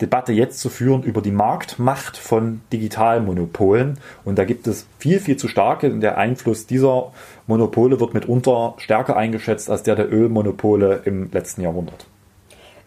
Debatte 0.00 0.32
jetzt 0.32 0.60
zu 0.60 0.68
führen 0.68 1.02
über 1.02 1.20
die 1.20 1.30
Marktmacht 1.30 2.16
von 2.16 2.62
Digitalmonopolen. 2.72 3.98
Und 4.24 4.38
da 4.38 4.44
gibt 4.44 4.66
es 4.66 4.86
viel, 4.98 5.20
viel 5.20 5.36
zu 5.36 5.48
starke. 5.48 5.90
Der 5.98 6.18
Einfluss 6.18 6.66
dieser 6.66 7.12
Monopole 7.46 8.00
wird 8.00 8.14
mitunter 8.14 8.74
stärker 8.78 9.16
eingeschätzt 9.16 9.70
als 9.70 9.82
der 9.82 9.96
der 9.96 10.10
Ölmonopole 10.12 11.02
im 11.04 11.30
letzten 11.30 11.62
Jahrhundert. 11.62 12.06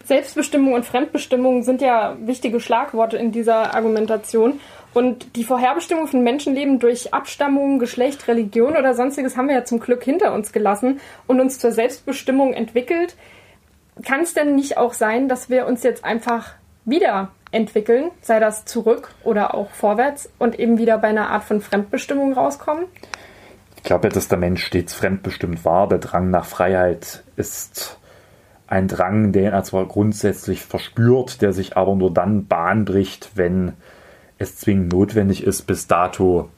Selbstbestimmung 0.04 0.74
und 0.74 0.84
Fremdbestimmung 0.84 1.62
sind 1.62 1.80
ja 1.80 2.16
wichtige 2.20 2.60
Schlagworte 2.60 3.16
in 3.16 3.32
dieser 3.32 3.74
Argumentation. 3.74 4.60
Und 4.92 5.34
die 5.36 5.44
Vorherbestimmung 5.44 6.06
von 6.06 6.22
Menschenleben 6.22 6.78
durch 6.78 7.14
Abstammung, 7.14 7.78
Geschlecht, 7.78 8.28
Religion 8.28 8.76
oder 8.76 8.94
sonstiges 8.94 9.36
haben 9.36 9.48
wir 9.48 9.56
ja 9.56 9.64
zum 9.64 9.80
Glück 9.80 10.04
hinter 10.04 10.34
uns 10.34 10.52
gelassen 10.52 11.00
und 11.26 11.40
uns 11.40 11.58
zur 11.58 11.72
Selbstbestimmung 11.72 12.52
entwickelt. 12.52 13.16
Kann 14.04 14.20
es 14.20 14.34
denn 14.34 14.54
nicht 14.54 14.76
auch 14.76 14.92
sein, 14.92 15.28
dass 15.28 15.48
wir 15.48 15.66
uns 15.66 15.82
jetzt 15.82 16.04
einfach 16.04 16.54
wiederentwickeln, 16.84 18.10
sei 18.22 18.40
das 18.40 18.64
zurück 18.64 19.10
oder 19.22 19.54
auch 19.54 19.70
vorwärts 19.70 20.30
und 20.38 20.58
eben 20.58 20.78
wieder 20.78 20.98
bei 20.98 21.08
einer 21.08 21.30
Art 21.30 21.44
von 21.44 21.60
Fremdbestimmung 21.60 22.32
rauskommen? 22.32 22.84
Ich 23.76 23.82
glaube, 23.82 24.08
dass 24.08 24.28
der 24.28 24.38
Mensch 24.38 24.64
stets 24.64 24.94
fremdbestimmt 24.94 25.64
war. 25.64 25.88
Der 25.88 25.98
Drang 25.98 26.30
nach 26.30 26.46
Freiheit 26.46 27.22
ist 27.36 27.98
ein 28.66 28.88
Drang, 28.88 29.32
den 29.32 29.52
er 29.52 29.62
zwar 29.62 29.86
grundsätzlich 29.86 30.62
verspürt, 30.62 31.42
der 31.42 31.52
sich 31.52 31.76
aber 31.76 31.94
nur 31.94 32.12
dann 32.12 32.46
Bahn 32.46 32.84
bricht, 32.84 33.32
wenn 33.34 33.74
es 34.38 34.56
zwingend 34.56 34.92
notwendig 34.92 35.44
ist. 35.44 35.62
Bis 35.62 35.86
dato 35.86 36.48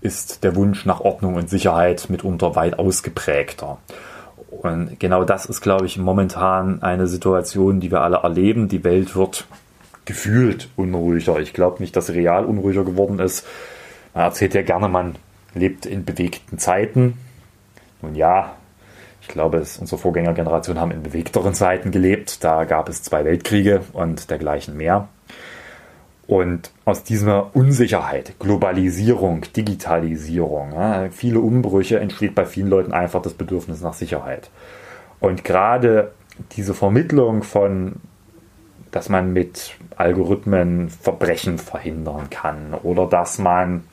ist 0.00 0.44
der 0.44 0.54
Wunsch 0.56 0.84
nach 0.86 1.00
Ordnung 1.00 1.34
und 1.34 1.50
Sicherheit 1.50 2.10
mitunter 2.10 2.54
weit 2.54 2.78
ausgeprägter. 2.78 3.78
Und 4.50 4.98
genau 4.98 5.24
das 5.24 5.46
ist, 5.46 5.60
glaube 5.60 5.86
ich, 5.86 5.98
momentan 5.98 6.82
eine 6.82 7.06
Situation, 7.06 7.80
die 7.80 7.90
wir 7.90 8.00
alle 8.00 8.18
erleben. 8.18 8.68
Die 8.68 8.82
Welt 8.82 9.14
wird 9.14 9.46
gefühlt 10.04 10.68
unruhiger. 10.76 11.38
Ich 11.38 11.52
glaube 11.52 11.82
nicht, 11.82 11.94
dass 11.94 12.06
sie 12.06 12.14
real 12.14 12.44
unruhiger 12.46 12.84
geworden 12.84 13.18
ist. 13.18 13.46
Man 14.14 14.24
erzählt 14.24 14.54
ja 14.54 14.62
gerne, 14.62 14.88
man 14.88 15.16
lebt 15.54 15.84
in 15.84 16.04
bewegten 16.04 16.58
Zeiten. 16.58 17.18
Nun 18.00 18.14
ja, 18.14 18.54
ich 19.20 19.28
glaube, 19.28 19.58
es, 19.58 19.78
unsere 19.78 20.00
Vorgängergenerationen 20.00 20.80
haben 20.80 20.92
in 20.92 21.02
bewegteren 21.02 21.52
Zeiten 21.52 21.90
gelebt. 21.90 22.42
Da 22.42 22.64
gab 22.64 22.88
es 22.88 23.02
zwei 23.02 23.24
Weltkriege 23.24 23.82
und 23.92 24.30
dergleichen 24.30 24.76
mehr. 24.76 25.08
Und 26.28 26.72
aus 26.84 27.04
dieser 27.04 27.56
Unsicherheit, 27.56 28.34
Globalisierung, 28.38 29.46
Digitalisierung, 29.56 30.72
ja, 30.72 31.08
viele 31.10 31.40
Umbrüche 31.40 31.98
entsteht 31.98 32.34
bei 32.34 32.44
vielen 32.44 32.68
Leuten 32.68 32.92
einfach 32.92 33.22
das 33.22 33.32
Bedürfnis 33.32 33.80
nach 33.80 33.94
Sicherheit. 33.94 34.50
Und 35.20 35.42
gerade 35.42 36.12
diese 36.52 36.74
Vermittlung 36.74 37.42
von, 37.42 37.96
dass 38.90 39.08
man 39.08 39.32
mit 39.32 39.74
Algorithmen 39.96 40.90
Verbrechen 40.90 41.56
verhindern 41.56 42.28
kann 42.28 42.74
oder 42.74 43.06
dass 43.06 43.38
man 43.38 43.84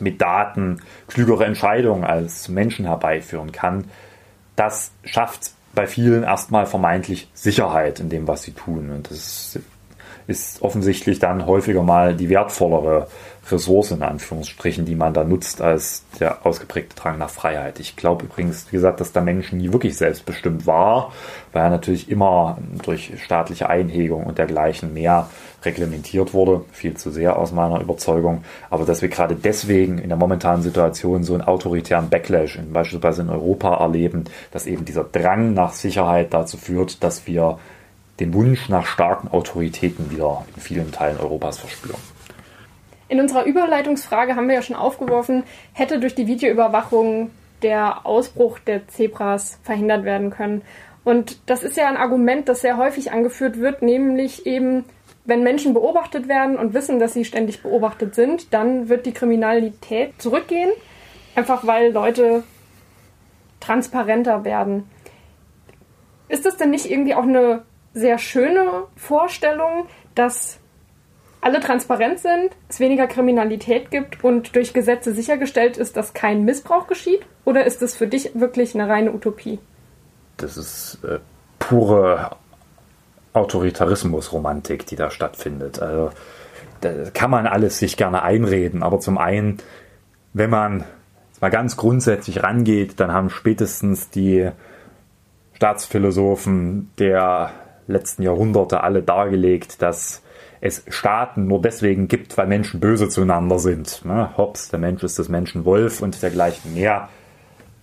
mit 0.00 0.20
Daten 0.20 0.82
klügere 1.06 1.44
Entscheidungen 1.44 2.02
als 2.02 2.48
Menschen 2.48 2.86
herbeiführen 2.86 3.52
kann, 3.52 3.84
das 4.56 4.90
schafft 5.04 5.52
bei 5.76 5.86
vielen 5.86 6.24
erstmal 6.24 6.66
vermeintlich 6.66 7.30
Sicherheit 7.34 8.00
in 8.00 8.08
dem, 8.08 8.26
was 8.26 8.42
sie 8.42 8.52
tun. 8.52 8.90
Und 8.90 9.08
das 9.12 9.54
ist 9.54 9.60
offensichtlich 10.60 11.18
dann 11.18 11.46
häufiger 11.46 11.82
mal 11.82 12.14
die 12.14 12.28
wertvollere 12.28 13.08
Ressource 13.50 13.92
in 13.92 14.02
Anführungsstrichen, 14.02 14.84
die 14.84 14.94
man 14.94 15.14
da 15.14 15.24
nutzt, 15.24 15.62
als 15.62 16.04
der 16.20 16.44
ausgeprägte 16.44 16.96
Drang 16.96 17.18
nach 17.18 17.30
Freiheit. 17.30 17.80
Ich 17.80 17.96
glaube 17.96 18.26
übrigens, 18.26 18.66
wie 18.68 18.76
gesagt, 18.76 19.00
dass 19.00 19.12
der 19.12 19.22
Mensch 19.22 19.52
nie 19.52 19.72
wirklich 19.72 19.96
selbstbestimmt 19.96 20.66
war, 20.66 21.12
weil 21.52 21.64
er 21.64 21.70
natürlich 21.70 22.10
immer 22.10 22.58
durch 22.84 23.12
staatliche 23.22 23.68
Einhegung 23.68 24.24
und 24.24 24.38
dergleichen 24.38 24.92
mehr 24.92 25.30
reglementiert 25.64 26.34
wurde, 26.34 26.64
viel 26.72 26.94
zu 26.96 27.10
sehr 27.10 27.38
aus 27.38 27.52
meiner 27.52 27.80
Überzeugung, 27.80 28.44
aber 28.70 28.84
dass 28.84 29.02
wir 29.02 29.08
gerade 29.08 29.34
deswegen 29.34 29.98
in 29.98 30.08
der 30.08 30.18
momentanen 30.18 30.62
Situation 30.62 31.24
so 31.24 31.34
einen 31.34 31.42
autoritären 31.42 32.10
Backlash 32.10 32.58
beispielsweise 32.72 33.22
in 33.22 33.30
Europa 33.30 33.76
erleben, 33.76 34.24
dass 34.52 34.66
eben 34.66 34.84
dieser 34.84 35.04
Drang 35.04 35.54
nach 35.54 35.72
Sicherheit 35.72 36.32
dazu 36.32 36.58
führt, 36.58 37.02
dass 37.02 37.26
wir 37.26 37.58
den 38.20 38.34
Wunsch 38.34 38.68
nach 38.68 38.86
starken 38.86 39.28
Autoritäten 39.28 40.10
wieder 40.10 40.44
in 40.54 40.60
vielen 40.60 40.92
Teilen 40.92 41.18
Europas 41.18 41.58
verspüren. 41.58 42.00
In 43.08 43.20
unserer 43.20 43.44
Überleitungsfrage 43.44 44.36
haben 44.36 44.48
wir 44.48 44.56
ja 44.56 44.62
schon 44.62 44.76
aufgeworfen, 44.76 45.44
hätte 45.72 45.98
durch 45.98 46.14
die 46.14 46.26
Videoüberwachung 46.26 47.30
der 47.62 48.04
Ausbruch 48.06 48.58
der 48.58 48.86
Zebras 48.88 49.58
verhindert 49.62 50.04
werden 50.04 50.30
können. 50.30 50.62
Und 51.04 51.38
das 51.48 51.62
ist 51.62 51.76
ja 51.76 51.88
ein 51.88 51.96
Argument, 51.96 52.48
das 52.48 52.60
sehr 52.60 52.76
häufig 52.76 53.12
angeführt 53.12 53.58
wird, 53.58 53.82
nämlich 53.82 54.46
eben, 54.46 54.84
wenn 55.24 55.42
Menschen 55.42 55.72
beobachtet 55.72 56.28
werden 56.28 56.58
und 56.58 56.74
wissen, 56.74 56.98
dass 56.98 57.14
sie 57.14 57.24
ständig 57.24 57.62
beobachtet 57.62 58.14
sind, 58.14 58.52
dann 58.52 58.88
wird 58.88 59.06
die 59.06 59.12
Kriminalität 59.12 60.20
zurückgehen, 60.20 60.70
einfach 61.34 61.66
weil 61.66 61.92
Leute 61.92 62.42
transparenter 63.60 64.44
werden. 64.44 64.84
Ist 66.28 66.44
das 66.44 66.58
denn 66.58 66.70
nicht 66.70 66.90
irgendwie 66.90 67.14
auch 67.14 67.22
eine 67.22 67.62
sehr 67.98 68.18
schöne 68.18 68.84
Vorstellung, 68.96 69.86
dass 70.14 70.58
alle 71.40 71.60
transparent 71.60 72.18
sind, 72.18 72.50
es 72.68 72.80
weniger 72.80 73.06
Kriminalität 73.06 73.90
gibt 73.90 74.24
und 74.24 74.54
durch 74.56 74.72
Gesetze 74.72 75.14
sichergestellt 75.14 75.76
ist, 75.76 75.96
dass 75.96 76.12
kein 76.12 76.44
Missbrauch 76.44 76.86
geschieht? 76.86 77.20
Oder 77.44 77.64
ist 77.64 77.80
das 77.80 77.94
für 77.94 78.06
dich 78.06 78.32
wirklich 78.34 78.74
eine 78.74 78.88
reine 78.88 79.12
Utopie? 79.12 79.58
Das 80.36 80.56
ist 80.56 80.98
äh, 81.04 81.18
pure 81.58 82.36
Autoritarismus-Romantik, 83.32 84.86
die 84.86 84.96
da 84.96 85.10
stattfindet. 85.10 85.80
Also, 85.80 86.10
da 86.80 87.10
kann 87.12 87.30
man 87.30 87.46
alles 87.46 87.78
sich 87.78 87.96
gerne 87.96 88.22
einreden, 88.22 88.82
aber 88.82 89.00
zum 89.00 89.18
einen, 89.18 89.58
wenn 90.32 90.50
man 90.50 90.84
mal 91.40 91.50
ganz 91.50 91.76
grundsätzlich 91.76 92.42
rangeht, 92.42 93.00
dann 93.00 93.12
haben 93.12 93.30
spätestens 93.30 94.10
die 94.10 94.50
Staatsphilosophen 95.54 96.90
der 96.98 97.52
letzten 97.88 98.22
Jahrhunderte 98.22 98.82
alle 98.82 99.02
dargelegt, 99.02 99.82
dass 99.82 100.22
es 100.60 100.84
Staaten 100.88 101.46
nur 101.46 101.60
deswegen 101.60 102.08
gibt, 102.08 102.36
weil 102.36 102.46
Menschen 102.46 102.80
böse 102.80 103.08
zueinander 103.08 103.58
sind. 103.58 104.04
Ne? 104.04 104.36
Hobbes, 104.36 104.68
der 104.68 104.78
Mensch 104.78 105.02
ist 105.02 105.18
des 105.18 105.28
Menschen 105.28 105.64
Wolf 105.64 106.02
und 106.02 106.20
dergleichen 106.22 106.74
mehr. 106.74 107.08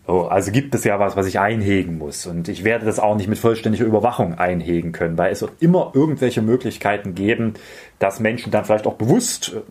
Oh, 0.08 0.22
also 0.22 0.52
gibt 0.52 0.76
es 0.76 0.84
ja 0.84 1.00
was, 1.00 1.16
was 1.16 1.26
ich 1.26 1.40
einhegen 1.40 1.98
muss. 1.98 2.28
Und 2.28 2.48
ich 2.48 2.64
werde 2.64 2.86
das 2.86 3.00
auch 3.00 3.16
nicht 3.16 3.28
mit 3.28 3.40
vollständiger 3.40 3.86
Überwachung 3.86 4.38
einhegen 4.38 4.92
können, 4.92 5.18
weil 5.18 5.32
es 5.32 5.42
wird 5.42 5.54
immer 5.62 5.92
irgendwelche 5.96 6.42
Möglichkeiten 6.42 7.16
geben, 7.16 7.56
dass 7.98 8.20
Menschen 8.20 8.52
dann 8.52 8.66
vielleicht 8.66 8.86
auch 8.86 8.96
bewusst 8.96 9.54
äh, 9.54 9.62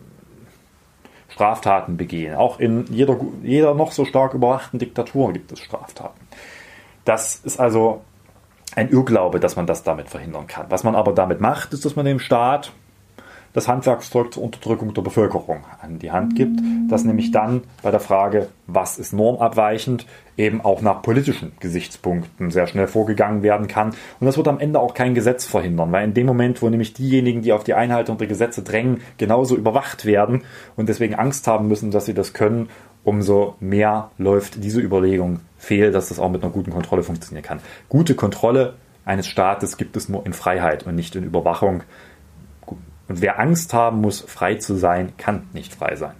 Straftaten 1.31 1.95
begehen. 1.95 2.35
Auch 2.35 2.59
in 2.59 2.85
jeder, 2.89 3.17
jeder 3.43 3.75
noch 3.75 3.91
so 3.91 4.03
stark 4.03 4.33
überwachten 4.33 4.79
Diktatur 4.79 5.31
gibt 5.31 5.51
es 5.53 5.59
Straftaten. 5.59 6.19
Das 7.05 7.35
ist 7.43 7.59
also 7.59 8.01
ein 8.75 8.89
Irrglaube, 8.89 9.39
dass 9.39 9.55
man 9.55 9.67
das 9.67 9.83
damit 9.83 10.09
verhindern 10.09 10.47
kann. 10.47 10.65
Was 10.69 10.83
man 10.83 10.95
aber 10.95 11.13
damit 11.13 11.41
macht, 11.41 11.73
ist, 11.73 11.85
dass 11.85 11.95
man 11.95 12.05
dem 12.05 12.19
Staat 12.19 12.71
das 13.55 13.69
Handwerkszeug 13.69 14.33
zur 14.33 14.43
Unterdrückung 14.43 14.93
der 14.93 15.01
Bevölkerung 15.01 15.63
an 15.81 15.97
die 15.97 16.11
Hand 16.11 16.35
gibt, 16.35 16.59
das 16.89 17.05
nämlich 17.05 17.31
dann 17.31 17.63
bei 17.81 17.89
der 17.89 18.01
Frage, 18.01 18.49
was 18.67 18.99
ist 18.99 19.13
normabweichend, 19.13 20.05
eben 20.35 20.59
auch 20.59 20.81
nach 20.81 21.01
politischen 21.01 21.53
Gesichtspunkten 21.61 22.51
sehr 22.51 22.67
schnell 22.67 22.87
vorgegangen 22.87 23.43
werden 23.43 23.69
kann. 23.69 23.91
Und 24.19 24.25
das 24.25 24.35
wird 24.35 24.49
am 24.49 24.59
Ende 24.59 24.81
auch 24.81 24.93
kein 24.93 25.15
Gesetz 25.15 25.45
verhindern, 25.45 25.89
weil 25.93 26.03
in 26.03 26.13
dem 26.13 26.25
Moment, 26.25 26.61
wo 26.61 26.69
nämlich 26.69 26.93
diejenigen, 26.93 27.43
die 27.43 27.53
auf 27.53 27.63
die 27.63 27.75
Einhaltung 27.75 28.17
der 28.17 28.27
Gesetze 28.27 28.61
drängen, 28.61 28.99
genauso 29.17 29.55
überwacht 29.55 30.03
werden 30.03 30.43
und 30.75 30.89
deswegen 30.89 31.15
Angst 31.15 31.47
haben 31.47 31.69
müssen, 31.69 31.91
dass 31.91 32.05
sie 32.05 32.13
das 32.13 32.33
können, 32.33 32.67
umso 33.05 33.55
mehr 33.59 34.11
läuft 34.17 34.61
diese 34.61 34.81
Überlegung 34.81 35.39
fehl, 35.57 35.91
dass 35.91 36.09
das 36.09 36.19
auch 36.19 36.29
mit 36.29 36.43
einer 36.43 36.51
guten 36.51 36.71
Kontrolle 36.71 37.03
funktionieren 37.03 37.43
kann. 37.43 37.61
Gute 37.87 38.15
Kontrolle 38.15 38.73
eines 39.05 39.27
Staates 39.27 39.77
gibt 39.77 39.95
es 39.95 40.09
nur 40.09 40.25
in 40.25 40.33
Freiheit 40.33 40.85
und 40.85 40.95
nicht 40.95 41.15
in 41.15 41.23
Überwachung. 41.23 41.83
Und 43.07 43.21
wer 43.21 43.39
Angst 43.39 43.73
haben 43.73 44.01
muss, 44.01 44.21
frei 44.21 44.55
zu 44.55 44.75
sein, 44.75 45.13
kann 45.17 45.47
nicht 45.53 45.73
frei 45.73 45.95
sein. 45.95 46.15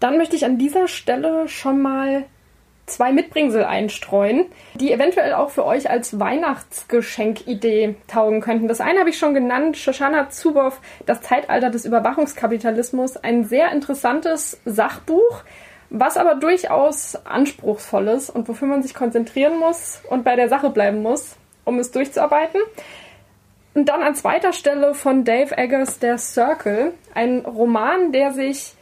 Dann 0.00 0.16
möchte 0.16 0.34
ich 0.34 0.46
an 0.46 0.58
dieser 0.58 0.88
Stelle 0.88 1.46
schon 1.48 1.80
mal 1.82 2.24
zwei 2.92 3.12
Mitbringsel 3.12 3.64
einstreuen, 3.64 4.46
die 4.74 4.92
eventuell 4.92 5.34
auch 5.34 5.50
für 5.50 5.64
euch 5.64 5.90
als 5.90 6.18
Weihnachtsgeschenkidee 6.20 7.96
taugen 8.06 8.40
könnten. 8.40 8.68
Das 8.68 8.80
eine 8.80 9.00
habe 9.00 9.10
ich 9.10 9.18
schon 9.18 9.34
genannt, 9.34 9.76
Shoshana 9.76 10.30
Zuboff, 10.30 10.80
Das 11.06 11.20
Zeitalter 11.20 11.70
des 11.70 11.84
Überwachungskapitalismus, 11.84 13.16
ein 13.16 13.44
sehr 13.44 13.72
interessantes 13.72 14.60
Sachbuch, 14.64 15.42
was 15.90 16.16
aber 16.16 16.36
durchaus 16.36 17.16
anspruchsvoll 17.26 18.08
ist 18.08 18.30
und 18.30 18.48
wofür 18.48 18.68
man 18.68 18.82
sich 18.82 18.94
konzentrieren 18.94 19.58
muss 19.58 20.00
und 20.08 20.24
bei 20.24 20.36
der 20.36 20.48
Sache 20.48 20.70
bleiben 20.70 21.02
muss, 21.02 21.36
um 21.64 21.78
es 21.78 21.90
durchzuarbeiten. 21.90 22.60
Und 23.74 23.88
dann 23.88 24.02
an 24.02 24.14
zweiter 24.14 24.52
Stelle 24.52 24.94
von 24.94 25.24
Dave 25.24 25.56
Eggers 25.56 25.98
Der 25.98 26.18
Circle, 26.18 26.92
ein 27.14 27.40
Roman, 27.40 28.12
der 28.12 28.32
sich 28.32 28.74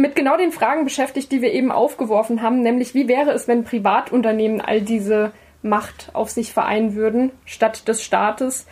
mit 0.00 0.16
genau 0.16 0.36
den 0.36 0.52
Fragen 0.52 0.84
beschäftigt, 0.84 1.30
die 1.30 1.42
wir 1.42 1.52
eben 1.52 1.70
aufgeworfen 1.70 2.42
haben, 2.42 2.62
nämlich 2.62 2.94
wie 2.94 3.08
wäre 3.08 3.32
es, 3.32 3.48
wenn 3.48 3.64
Privatunternehmen 3.64 4.60
all 4.60 4.80
diese 4.80 5.32
Macht 5.62 6.10
auf 6.14 6.30
sich 6.30 6.52
vereinen 6.52 6.94
würden, 6.94 7.32
statt 7.44 7.86
des 7.86 8.02
Staates. 8.02 8.66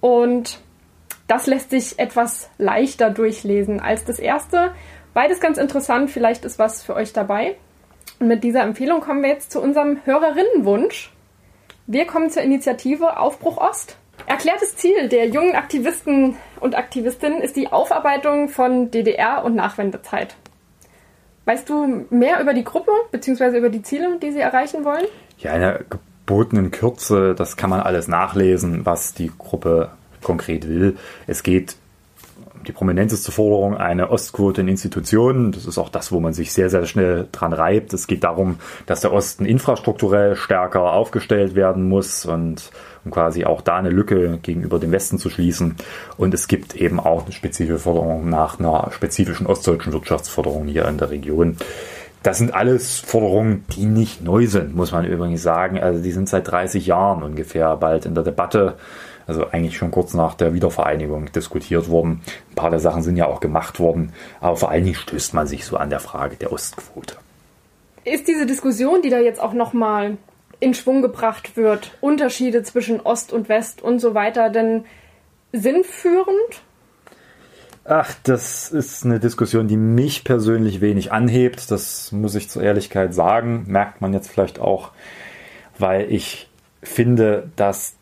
Und 0.00 0.60
das 1.26 1.46
lässt 1.46 1.70
sich 1.70 1.98
etwas 1.98 2.50
leichter 2.58 3.10
durchlesen 3.10 3.80
als 3.80 4.04
das 4.04 4.18
erste. 4.18 4.72
Beides 5.12 5.40
ganz 5.40 5.58
interessant, 5.58 6.10
vielleicht 6.10 6.44
ist 6.44 6.58
was 6.58 6.82
für 6.82 6.94
euch 6.94 7.12
dabei. 7.12 7.56
Und 8.18 8.28
mit 8.28 8.42
dieser 8.42 8.62
Empfehlung 8.62 9.00
kommen 9.00 9.22
wir 9.22 9.28
jetzt 9.28 9.52
zu 9.52 9.60
unserem 9.60 10.00
Hörerinnenwunsch. 10.04 11.12
Wir 11.86 12.06
kommen 12.06 12.30
zur 12.30 12.42
Initiative 12.42 13.18
Aufbruch 13.18 13.58
Ost. 13.58 13.96
Erklärtes 14.26 14.76
Ziel 14.76 15.08
der 15.08 15.28
jungen 15.28 15.56
Aktivisten 15.56 16.36
und 16.60 16.76
Aktivistinnen 16.76 17.40
ist 17.40 17.56
die 17.56 17.72
Aufarbeitung 17.72 18.48
von 18.48 18.90
DDR 18.90 19.44
und 19.44 19.54
Nachwendezeit. 19.54 20.36
Weißt 21.44 21.68
du 21.68 22.06
mehr 22.10 22.40
über 22.40 22.54
die 22.54 22.64
Gruppe 22.64 22.92
bzw. 23.10 23.58
über 23.58 23.70
die 23.70 23.82
Ziele, 23.82 24.18
die 24.22 24.32
sie 24.32 24.40
erreichen 24.40 24.84
wollen? 24.84 25.06
Ja, 25.38 25.54
in 25.54 25.60
der 25.60 25.84
gebotenen 25.88 26.70
Kürze, 26.70 27.34
das 27.34 27.56
kann 27.56 27.70
man 27.70 27.80
alles 27.80 28.08
nachlesen, 28.08 28.86
was 28.86 29.14
die 29.14 29.32
Gruppe 29.36 29.90
konkret 30.22 30.68
will. 30.68 30.96
Es 31.26 31.42
geht 31.42 31.76
die 32.66 32.72
prominenteste 32.72 33.32
Forderung 33.32 33.76
eine 33.76 34.10
Ostquote 34.10 34.60
in 34.60 34.68
Institutionen. 34.68 35.52
Das 35.52 35.66
ist 35.66 35.78
auch 35.78 35.88
das, 35.88 36.12
wo 36.12 36.20
man 36.20 36.32
sich 36.32 36.52
sehr, 36.52 36.68
sehr 36.68 36.86
schnell 36.86 37.26
dran 37.32 37.52
reibt. 37.52 37.92
Es 37.94 38.06
geht 38.06 38.24
darum, 38.24 38.58
dass 38.86 39.00
der 39.00 39.12
Osten 39.12 39.46
infrastrukturell 39.46 40.36
stärker 40.36 40.92
aufgestellt 40.92 41.54
werden 41.54 41.88
muss 41.88 42.26
und 42.26 42.70
um 43.04 43.10
quasi 43.10 43.44
auch 43.44 43.62
da 43.62 43.76
eine 43.76 43.90
Lücke 43.90 44.38
gegenüber 44.42 44.78
dem 44.78 44.92
Westen 44.92 45.18
zu 45.18 45.30
schließen. 45.30 45.76
Und 46.16 46.34
es 46.34 46.48
gibt 46.48 46.76
eben 46.76 47.00
auch 47.00 47.24
eine 47.24 47.32
spezifische 47.32 47.78
Forderung 47.78 48.28
nach 48.28 48.58
einer 48.58 48.90
spezifischen 48.92 49.46
ostdeutschen 49.46 49.92
Wirtschaftsförderung 49.92 50.66
hier 50.66 50.86
in 50.86 50.98
der 50.98 51.10
Region. 51.10 51.56
Das 52.22 52.38
sind 52.38 52.52
alles 52.52 53.00
Forderungen, 53.00 53.64
die 53.74 53.86
nicht 53.86 54.22
neu 54.22 54.46
sind, 54.46 54.76
muss 54.76 54.92
man 54.92 55.06
übrigens 55.06 55.42
sagen. 55.42 55.80
Also 55.80 56.02
die 56.02 56.12
sind 56.12 56.28
seit 56.28 56.50
30 56.50 56.86
Jahren 56.86 57.22
ungefähr 57.22 57.76
bald 57.76 58.04
in 58.04 58.14
der 58.14 58.24
Debatte 58.24 58.76
also 59.30 59.46
eigentlich 59.48 59.76
schon 59.76 59.92
kurz 59.92 60.12
nach 60.12 60.34
der 60.34 60.54
Wiedervereinigung 60.54 61.30
diskutiert 61.32 61.88
worden. 61.88 62.20
Ein 62.50 62.54
paar 62.56 62.70
der 62.70 62.80
Sachen 62.80 63.02
sind 63.02 63.16
ja 63.16 63.26
auch 63.26 63.38
gemacht 63.40 63.78
worden, 63.78 64.12
aber 64.40 64.56
vor 64.56 64.70
allen 64.70 64.84
Dingen 64.84 64.96
stößt 64.96 65.34
man 65.34 65.46
sich 65.46 65.64
so 65.64 65.76
an 65.76 65.88
der 65.88 66.00
Frage 66.00 66.36
der 66.36 66.52
Ostquote. 66.52 67.16
Ist 68.04 68.26
diese 68.26 68.44
Diskussion, 68.44 69.02
die 69.02 69.10
da 69.10 69.20
jetzt 69.20 69.40
auch 69.40 69.52
nochmal 69.52 70.16
in 70.60 70.74
Schwung 70.74 71.02
gebracht 71.02 71.56
wird, 71.56 71.96
Unterschiede 72.00 72.62
zwischen 72.62 73.00
Ost 73.00 73.32
und 73.32 73.48
West 73.48 73.82
und 73.82 73.98
so 73.98 74.14
weiter, 74.14 74.50
denn 74.50 74.84
sinnführend? 75.52 76.62
Ach, 77.84 78.14
das 78.22 78.70
ist 78.70 79.04
eine 79.04 79.18
Diskussion, 79.18 79.66
die 79.66 79.78
mich 79.78 80.22
persönlich 80.22 80.80
wenig 80.80 81.12
anhebt. 81.12 81.70
Das 81.70 82.12
muss 82.12 82.34
ich 82.34 82.50
zur 82.50 82.62
Ehrlichkeit 82.62 83.14
sagen. 83.14 83.64
Merkt 83.66 84.00
man 84.00 84.12
jetzt 84.12 84.30
vielleicht 84.30 84.60
auch, 84.60 84.92
weil 85.78 86.12
ich 86.12 86.48
finde, 86.82 87.50
dass 87.56 87.96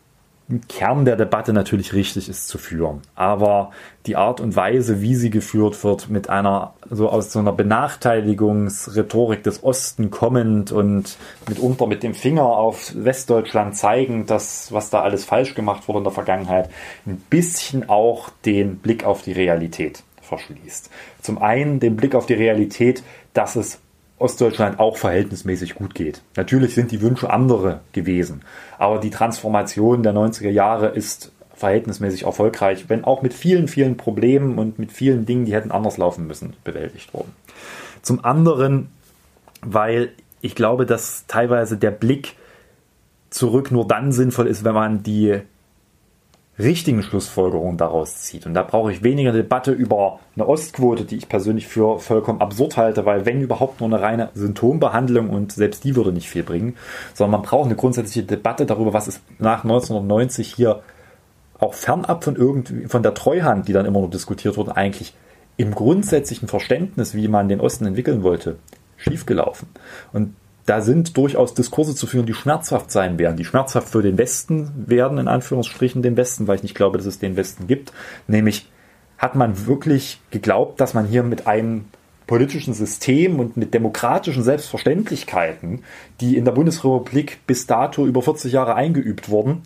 Kern 0.67 1.05
der 1.05 1.15
Debatte 1.15 1.53
natürlich 1.53 1.93
richtig 1.93 2.27
ist 2.27 2.47
zu 2.47 2.57
führen. 2.57 3.01
Aber 3.15 3.71
die 4.07 4.15
Art 4.15 4.41
und 4.41 4.55
Weise, 4.55 5.01
wie 5.01 5.15
sie 5.15 5.29
geführt 5.29 5.83
wird, 5.83 6.09
mit 6.09 6.29
einer, 6.29 6.73
so 6.89 7.09
aus 7.09 7.31
so 7.31 7.39
einer 7.39 7.51
Benachteiligungsrhetorik 7.51 9.43
des 9.43 9.63
Osten 9.63 10.09
kommend 10.09 10.71
und 10.71 11.17
mitunter 11.47 11.85
mit 11.85 12.01
dem 12.01 12.15
Finger 12.15 12.45
auf 12.45 12.91
Westdeutschland 12.95 13.75
zeigend, 13.75 14.31
dass, 14.31 14.71
was 14.71 14.89
da 14.89 15.01
alles 15.01 15.23
falsch 15.23 15.53
gemacht 15.53 15.87
wurde 15.87 15.99
in 15.99 16.03
der 16.05 16.13
Vergangenheit, 16.13 16.69
ein 17.05 17.17
bisschen 17.29 17.87
auch 17.87 18.29
den 18.45 18.77
Blick 18.77 19.05
auf 19.05 19.21
die 19.21 19.33
Realität 19.33 20.03
verschließt. 20.21 20.89
Zum 21.21 21.37
einen 21.39 21.79
den 21.79 21.95
Blick 21.95 22.15
auf 22.15 22.25
die 22.25 22.33
Realität, 22.33 23.03
dass 23.33 23.55
es 23.55 23.79
Ostdeutschland 24.19 24.79
auch 24.79 24.97
verhältnismäßig 24.97 25.75
gut 25.75 25.95
geht. 25.95 26.21
Natürlich 26.35 26.75
sind 26.75 26.91
die 26.91 27.01
Wünsche 27.01 27.29
andere 27.29 27.79
gewesen, 27.93 28.41
aber 28.77 28.99
die 28.99 29.09
Transformation 29.09 30.03
der 30.03 30.13
90er 30.13 30.49
Jahre 30.49 30.87
ist 30.87 31.31
verhältnismäßig 31.55 32.23
erfolgreich, 32.23 32.85
wenn 32.87 33.03
auch 33.03 33.21
mit 33.21 33.33
vielen, 33.33 33.67
vielen 33.67 33.97
Problemen 33.97 34.57
und 34.57 34.79
mit 34.79 34.91
vielen 34.91 35.25
Dingen, 35.25 35.45
die 35.45 35.53
hätten 35.53 35.71
anders 35.71 35.97
laufen 35.97 36.27
müssen, 36.27 36.55
bewältigt 36.63 37.13
worden. 37.13 37.33
Zum 38.01 38.23
anderen, 38.23 38.89
weil 39.61 40.11
ich 40.41 40.55
glaube, 40.55 40.85
dass 40.85 41.25
teilweise 41.27 41.77
der 41.77 41.91
Blick 41.91 42.35
zurück 43.29 43.71
nur 43.71 43.87
dann 43.87 44.11
sinnvoll 44.11 44.47
ist, 44.47 44.63
wenn 44.63 44.73
man 44.73 45.03
die 45.03 45.41
richtigen 46.59 47.01
Schlussfolgerungen 47.01 47.77
daraus 47.77 48.17
zieht. 48.17 48.45
Und 48.45 48.53
da 48.53 48.63
brauche 48.63 48.91
ich 48.91 49.01
weniger 49.01 49.31
Debatte 49.31 49.71
über 49.71 50.19
eine 50.35 50.47
Ostquote, 50.47 51.05
die 51.05 51.15
ich 51.15 51.29
persönlich 51.29 51.67
für 51.67 51.99
vollkommen 51.99 52.41
absurd 52.41 52.75
halte, 52.75 53.05
weil 53.05 53.25
wenn 53.25 53.41
überhaupt 53.41 53.79
nur 53.79 53.87
eine 53.87 54.01
reine 54.01 54.29
Symptombehandlung 54.33 55.29
und 55.29 55.53
selbst 55.53 55.85
die 55.85 55.95
würde 55.95 56.11
nicht 56.11 56.29
viel 56.29 56.43
bringen, 56.43 56.75
sondern 57.13 57.39
man 57.39 57.49
braucht 57.49 57.67
eine 57.67 57.75
grundsätzliche 57.75 58.23
Debatte 58.23 58.65
darüber, 58.65 58.93
was 58.93 59.07
ist 59.07 59.21
nach 59.39 59.63
1990 59.63 60.53
hier 60.53 60.81
auch 61.59 61.73
fernab 61.73 62.23
von 62.23 62.35
irgendwie, 62.35 62.87
von 62.87 63.03
der 63.03 63.13
Treuhand, 63.13 63.67
die 63.67 63.73
dann 63.73 63.85
immer 63.85 63.99
nur 63.99 64.09
diskutiert 64.09 64.57
wurde, 64.57 64.75
eigentlich 64.75 65.13
im 65.57 65.73
grundsätzlichen 65.75 66.47
Verständnis, 66.47 67.15
wie 67.15 67.27
man 67.27 67.49
den 67.49 67.59
Osten 67.59 67.85
entwickeln 67.85 68.23
wollte, 68.23 68.57
schiefgelaufen. 68.97 69.67
Und 70.13 70.35
da 70.69 70.81
sind 70.81 71.17
durchaus 71.17 71.55
Diskurse 71.55 71.95
zu 71.95 72.05
führen, 72.05 72.27
die 72.27 72.35
schmerzhaft 72.35 72.91
sein 72.91 73.17
werden, 73.17 73.37
die 73.37 73.45
schmerzhaft 73.45 73.89
für 73.89 74.03
den 74.03 74.19
Westen 74.19 74.71
werden, 74.85 75.17
in 75.17 75.27
Anführungsstrichen 75.27 76.03
den 76.03 76.15
Westen, 76.15 76.47
weil 76.47 76.57
ich 76.57 76.63
nicht 76.63 76.75
glaube, 76.75 76.99
dass 76.99 77.07
es 77.07 77.17
den 77.17 77.35
Westen 77.35 77.65
gibt. 77.65 77.91
Nämlich 78.27 78.69
hat 79.17 79.33
man 79.33 79.65
wirklich 79.65 80.21
geglaubt, 80.29 80.79
dass 80.79 80.93
man 80.93 81.07
hier 81.07 81.23
mit 81.23 81.47
einem 81.47 81.85
politischen 82.27 82.75
System 82.75 83.39
und 83.39 83.57
mit 83.57 83.73
demokratischen 83.73 84.43
Selbstverständlichkeiten, 84.43 85.81
die 86.21 86.37
in 86.37 86.45
der 86.45 86.51
Bundesrepublik 86.51 87.39
bis 87.47 87.65
dato 87.65 88.05
über 88.05 88.21
40 88.21 88.53
Jahre 88.53 88.75
eingeübt 88.75 89.29
wurden, 89.29 89.63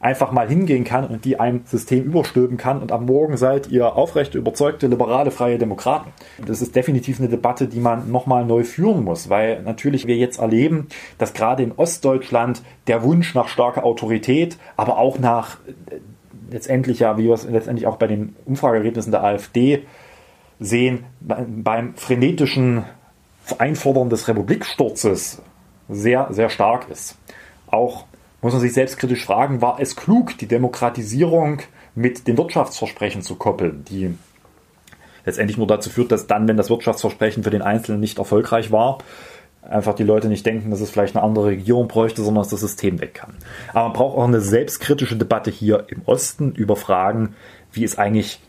einfach 0.00 0.30
mal 0.30 0.48
hingehen 0.48 0.84
kann 0.84 1.06
und 1.06 1.24
die 1.24 1.40
ein 1.40 1.62
System 1.64 2.04
überstülpen 2.04 2.56
kann 2.56 2.80
und 2.80 2.92
am 2.92 3.06
Morgen 3.06 3.36
seid 3.36 3.68
ihr 3.68 3.96
aufrechte, 3.96 4.38
überzeugte, 4.38 4.86
liberale, 4.86 5.30
freie 5.30 5.58
Demokraten. 5.58 6.12
Das 6.46 6.62
ist 6.62 6.76
definitiv 6.76 7.18
eine 7.18 7.28
Debatte, 7.28 7.66
die 7.66 7.80
man 7.80 8.10
nochmal 8.10 8.44
neu 8.44 8.62
führen 8.62 9.02
muss, 9.02 9.28
weil 9.28 9.62
natürlich 9.62 10.06
wir 10.06 10.16
jetzt 10.16 10.38
erleben, 10.38 10.86
dass 11.18 11.34
gerade 11.34 11.64
in 11.64 11.72
Ostdeutschland 11.72 12.62
der 12.86 13.02
Wunsch 13.02 13.34
nach 13.34 13.48
starker 13.48 13.84
Autorität, 13.84 14.56
aber 14.76 14.98
auch 14.98 15.18
nach 15.18 15.58
äh, 15.66 15.96
letztendlich 16.50 17.00
ja, 17.00 17.18
wie 17.18 17.24
wir 17.24 17.34
es 17.34 17.44
letztendlich 17.44 17.86
auch 17.86 17.96
bei 17.96 18.06
den 18.06 18.36
Umfrageergebnissen 18.46 19.10
der 19.10 19.24
AfD 19.24 19.82
sehen, 20.60 21.04
beim 21.20 21.94
frenetischen 21.94 22.84
Einfordern 23.58 24.10
des 24.10 24.28
Republiksturzes 24.28 25.42
sehr, 25.88 26.28
sehr 26.30 26.50
stark 26.50 26.88
ist. 26.90 27.16
Auch 27.66 28.04
muss 28.40 28.52
man 28.52 28.62
sich 28.62 28.72
selbstkritisch 28.72 29.24
fragen, 29.24 29.60
war 29.60 29.80
es 29.80 29.96
klug, 29.96 30.38
die 30.38 30.46
Demokratisierung 30.46 31.60
mit 31.94 32.28
dem 32.28 32.38
Wirtschaftsversprechen 32.38 33.22
zu 33.22 33.34
koppeln, 33.34 33.84
die 33.84 34.14
letztendlich 35.24 35.58
nur 35.58 35.66
dazu 35.66 35.90
führt, 35.90 36.12
dass 36.12 36.26
dann, 36.26 36.48
wenn 36.48 36.56
das 36.56 36.70
Wirtschaftsversprechen 36.70 37.42
für 37.42 37.50
den 37.50 37.62
Einzelnen 37.62 38.00
nicht 38.00 38.18
erfolgreich 38.18 38.70
war, 38.70 38.98
einfach 39.62 39.94
die 39.94 40.04
Leute 40.04 40.28
nicht 40.28 40.46
denken, 40.46 40.70
dass 40.70 40.80
es 40.80 40.90
vielleicht 40.90 41.16
eine 41.16 41.24
andere 41.24 41.46
Regierung 41.46 41.88
bräuchte, 41.88 42.22
sondern 42.22 42.42
dass 42.42 42.50
das 42.50 42.60
System 42.60 43.00
weg 43.00 43.14
kann. 43.14 43.34
Aber 43.70 43.88
man 43.88 43.92
braucht 43.92 44.16
auch 44.16 44.26
eine 44.26 44.40
selbstkritische 44.40 45.16
Debatte 45.16 45.50
hier 45.50 45.86
im 45.88 46.02
Osten 46.06 46.52
über 46.52 46.76
Fragen, 46.76 47.34
wie 47.72 47.84
es 47.84 47.98
eigentlich 47.98 48.40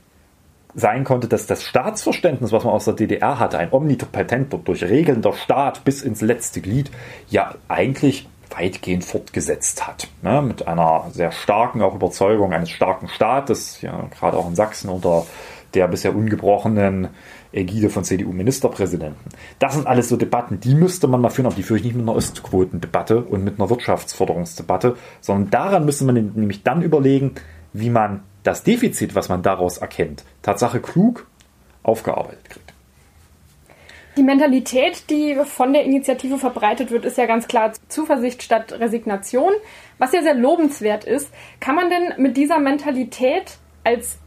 sein 0.76 1.04
konnte, 1.04 1.28
dass 1.28 1.48
das 1.48 1.64
Staatsverständnis, 1.64 2.52
was 2.52 2.64
man 2.64 2.74
aus 2.74 2.86
der 2.86 2.94
DDR 2.94 3.40
hatte, 3.40 3.58
ein 3.58 3.74
omnipotenter, 3.74 4.60
durch 4.60 4.84
regelnder 4.84 5.34
Staat 5.34 5.84
bis 5.84 6.04
ins 6.04 6.22
letzte 6.22 6.62
Glied, 6.62 6.92
ja 7.30 7.56
eigentlich 7.68 8.28
weitgehend 8.50 9.04
fortgesetzt 9.04 9.88
hat. 9.88 10.08
Ne? 10.22 10.42
Mit 10.42 10.68
einer 10.68 11.06
sehr 11.12 11.32
starken 11.32 11.82
auch 11.82 11.96
Überzeugung 11.96 12.54
eines 12.54 12.70
starken 12.70 13.08
Staates, 13.08 13.82
ja, 13.82 14.08
gerade 14.18 14.38
auch 14.38 14.48
in 14.48 14.56
Sachsen 14.56 14.90
unter 14.90 15.26
der 15.74 15.88
bisher 15.88 16.16
ungebrochenen 16.16 17.10
Ägide 17.52 17.90
von 17.90 18.04
CDU-Ministerpräsidenten. 18.04 19.30
Das 19.60 19.76
sind 19.76 19.88
alles 19.88 20.10
so 20.10 20.18
Debatten, 20.18 20.60
die 20.60 20.74
müsste 20.74 21.08
man 21.08 21.22
mal 21.22 21.30
führen, 21.30 21.46
aber 21.48 21.56
die 21.56 21.64
führe 21.64 21.80
ich 21.80 21.86
nicht 21.86 21.96
mit 21.96 22.04
einer 22.04 22.16
Ostquotendebatte 22.16 23.22
und 23.22 23.44
mit 23.44 23.60
einer 23.60 23.70
Wirtschaftsförderungsdebatte, 23.70 24.98
sondern 25.22 25.52
daran 25.52 25.86
müsste 25.86 26.06
man 26.06 26.16
nämlich 26.16 26.64
dann 26.64 26.82
überlegen, 26.82 27.36
wie 27.74 27.90
man 27.90 28.24
das 28.44 28.64
Defizit, 28.64 29.16
was 29.16 29.30
man 29.30 29.44
daraus 29.44 29.78
erkennt, 29.78 30.24
Tatsache 30.42 30.80
klug 30.80 31.28
aufgearbeitet 31.84 32.50
kriegt. 32.50 32.74
Die 34.20 34.26
Mentalität, 34.26 35.10
die 35.10 35.34
von 35.46 35.72
der 35.72 35.86
Initiative 35.86 36.38
verbreitet 36.38 36.92
wird, 36.92 37.06
ist 37.06 37.18
ja 37.18 37.26
ganz 37.26 37.48
klar 37.48 37.72
Zuversicht 37.88 38.44
statt 38.44 38.74
Resignation, 38.74 39.54
was 39.98 40.12
ja 40.12 40.22
sehr 40.22 40.34
lobenswert 40.34 41.06
ist. 41.06 41.32
Kann 41.62 41.76
man 41.76 41.90
denn 41.90 42.16
mit 42.18 42.36
dieser 42.36 42.60
Mentalität 42.60 43.60
als 43.86 44.18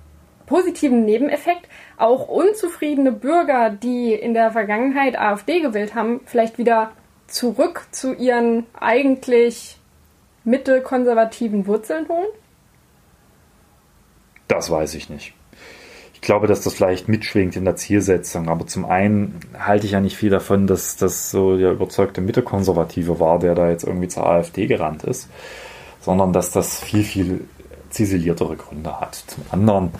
positiven 0.46 1.04
Nebeneffekt 1.04 1.68
auch 1.98 2.26
unzufriedene 2.26 3.12
Bürger, 3.12 3.68
die 3.68 4.14
in 4.14 4.32
der 4.32 4.50
Vergangenheit 4.50 5.18
AfD 5.18 5.60
gewählt 5.60 5.94
haben, 5.94 6.22
vielleicht 6.24 6.56
wieder 6.56 6.92
zurück 7.26 7.86
zu 7.90 8.14
ihren 8.14 8.64
eigentlich 8.72 9.76
mitte-konservativen 10.44 11.66
Wurzeln 11.66 12.08
holen? 12.08 12.28
Das 14.48 14.70
weiß 14.70 14.94
ich 14.94 15.10
nicht 15.10 15.34
ich 15.34 15.41
glaube, 16.22 16.46
dass 16.46 16.62
das 16.62 16.74
vielleicht 16.74 17.08
mitschwingt 17.08 17.56
in 17.56 17.64
der 17.64 17.76
Zielsetzung. 17.76 18.48
Aber 18.48 18.66
zum 18.66 18.84
einen 18.84 19.40
halte 19.58 19.86
ich 19.86 19.92
ja 19.92 20.00
nicht 20.00 20.16
viel 20.16 20.30
davon, 20.30 20.66
dass 20.66 20.96
das 20.96 21.30
so 21.30 21.58
der 21.58 21.72
überzeugte 21.72 22.20
Mittekonservative 22.20 23.20
war, 23.20 23.38
der 23.38 23.54
da 23.54 23.68
jetzt 23.68 23.84
irgendwie 23.84 24.08
zur 24.08 24.26
AfD 24.26 24.66
gerannt 24.66 25.02
ist, 25.02 25.28
sondern 26.00 26.32
dass 26.32 26.50
das 26.50 26.80
viel, 26.80 27.02
viel 27.02 27.40
ziseliertere 27.90 28.56
Gründe 28.56 29.00
hat. 29.00 29.16
Zum 29.26 29.42
anderen, 29.50 29.90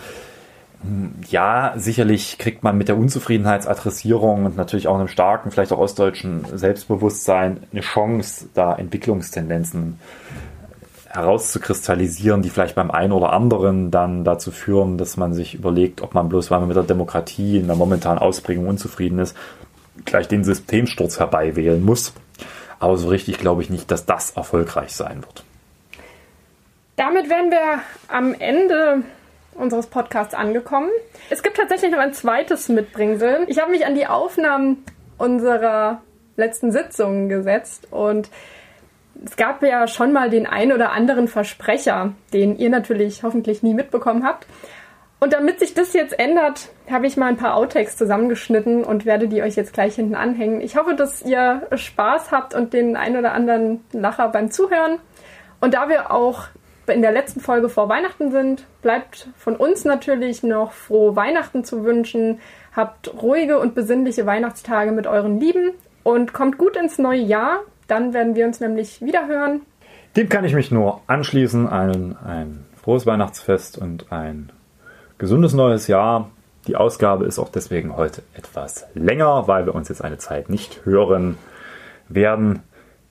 hm, 0.83 1.13
ja, 1.29 1.75
sicherlich 1.77 2.39
kriegt 2.39 2.63
man 2.63 2.79
mit 2.79 2.89
der 2.89 2.97
Unzufriedenheitsadressierung 2.97 4.47
und 4.47 4.57
natürlich 4.57 4.89
auch 4.89 4.95
einem 4.95 5.09
starken, 5.09 5.51
vielleicht 5.51 5.73
auch 5.73 5.79
ostdeutschen 5.79 6.47
Selbstbewusstsein 6.55 7.65
eine 7.73 7.81
Chance, 7.81 8.49
da 8.55 8.75
Entwicklungstendenzen 8.75 9.99
herauszukristallisieren, 11.13 12.41
die 12.41 12.49
vielleicht 12.49 12.75
beim 12.75 12.91
einen 12.91 13.13
oder 13.13 13.33
anderen 13.33 13.91
dann 13.91 14.25
dazu 14.25 14.51
führen, 14.51 14.97
dass 14.97 15.19
man 15.19 15.35
sich 15.35 15.55
überlegt, 15.55 16.01
ob 16.01 16.15
man 16.15 16.29
bloß, 16.31 16.51
weil 16.51 16.61
man 16.61 16.69
mit 16.69 16.77
der 16.77 16.85
Demokratie 16.85 17.59
in 17.59 17.67
der 17.67 17.77
momentanen 17.77 18.19
Ausprägung 18.19 18.67
unzufrieden 18.67 19.19
ist, 19.19 19.37
gleich 20.07 20.27
den 20.27 20.43
Systemsturz 20.43 21.19
herbeiwählen 21.19 21.85
muss. 21.85 22.15
Aber 22.81 22.97
so 22.97 23.09
richtig 23.09 23.39
glaube 23.39 23.63
ich 23.63 23.69
nicht, 23.69 23.91
dass 23.91 24.07
das 24.07 24.31
erfolgreich 24.31 24.93
sein 24.93 25.23
wird. 25.23 25.45
Damit 26.97 27.29
wären 27.29 27.51
wir 27.51 27.81
am 28.09 28.35
Ende 28.35 29.03
unseres 29.55 29.89
Podcasts 29.89 30.35
angekommen. 30.35 30.89
Es 31.29 31.43
gibt 31.43 31.59
tatsächlich 31.59 31.91
noch 31.91 31.99
ein 31.99 32.15
zweites 32.15 32.71
Mitbringsel. 32.71 33.45
Ich 33.49 33.61
habe 33.61 33.71
mich 33.71 33.85
an 33.85 33.95
die 33.95 34.07
Aufnahmen 34.07 34.85
unserer 35.19 36.01
letzten 36.37 36.73
Sitzungen 36.73 37.29
gesetzt 37.29 37.89
und 37.91 38.31
es 39.25 39.37
gab 39.37 39.63
ja 39.63 39.87
schon 39.87 40.13
mal 40.13 40.31
den 40.31 40.47
ein 40.47 40.73
oder 40.73 40.93
anderen 40.93 41.29
Versprecher, 41.29 42.13
den 42.33 42.57
ihr 42.57 42.71
natürlich 42.71 43.23
hoffentlich 43.23 43.63
nie 43.63 43.75
mitbekommen 43.75 44.25
habt. 44.25 44.47
Und 45.21 45.33
damit 45.33 45.61
sich 45.61 45.73
das 45.73 45.93
jetzt 45.93 46.19
ändert, 46.19 46.71
habe 46.91 47.07
ich 47.07 47.17
mal 47.17 47.27
ein 47.27 47.37
paar 47.37 47.55
Outtakes 47.55 47.97
zusammengeschnitten 47.97 48.83
und 48.83 49.07
werde 49.07 49.29
die 49.29 49.43
euch 49.43 49.55
jetzt 49.55 49.73
gleich 49.73 49.95
hinten 49.95 50.17
anhängen. 50.17 50.61
Ich 50.61 50.77
hoffe, 50.77 50.95
dass 50.95 51.23
ihr 51.23 51.69
Spaß 51.73 52.33
habt 52.33 52.55
und 52.55 52.73
den 52.73 52.97
ein 52.97 53.17
oder 53.17 53.33
anderen 53.33 53.85
Lacher 53.93 54.29
beim 54.31 54.51
Zuhören. 54.51 54.99
Und 55.61 55.75
da 55.75 55.89
wir 55.89 56.11
auch 56.11 56.47
in 56.89 57.03
der 57.03 57.13
letzten 57.13 57.39
Folge 57.39 57.69
vor 57.69 57.89
Weihnachten 57.89 58.33
sind, 58.33 58.67
bleibt 58.83 59.29
von 59.37 59.55
uns 59.55 59.85
natürlich 59.85 60.43
noch 60.43 60.73
frohe 60.73 61.15
Weihnachten 61.15 61.63
zu 61.63 61.85
wünschen. 61.85 62.41
Habt 62.75 63.23
ruhige 63.23 63.61
und 63.61 63.77
besinnliche 63.77 64.27
Weihnachtstage 64.27 64.91
mit 64.91 65.07
euren 65.07 65.39
Lieben 65.39 65.71
und 66.03 66.33
kommt 66.33 66.59
gut 66.59 66.77
ins 66.77 66.99
neue 66.99 67.21
Jahr. 67.21 67.61
Dann 67.93 68.15
werden 68.15 68.35
wir 68.35 68.47
uns 68.47 68.59
nämlich 68.59 69.03
wieder 69.03 69.29
hören. 69.29 69.61
Dem 70.17 70.31
kann 70.31 70.47
ich 70.47 70.55
mich 70.55 70.71
nur 70.71 71.03
anschließen. 71.09 71.69
Ein, 71.69 72.17
ein 72.25 72.65
frohes 72.83 73.05
Weihnachtsfest 73.05 73.77
und 73.77 74.11
ein 74.11 74.51
gesundes 75.19 75.53
neues 75.53 75.89
Jahr. 75.89 76.31
Die 76.67 76.75
Ausgabe 76.75 77.27
ist 77.27 77.39
auch 77.39 77.51
deswegen 77.51 77.95
heute 77.95 78.23
etwas 78.33 78.87
länger, 78.95 79.47
weil 79.47 79.67
wir 79.67 79.75
uns 79.75 79.91
jetzt 79.91 80.03
eine 80.03 80.17
Zeit 80.17 80.49
nicht 80.49 80.87
hören 80.87 81.37
werden. 82.09 82.61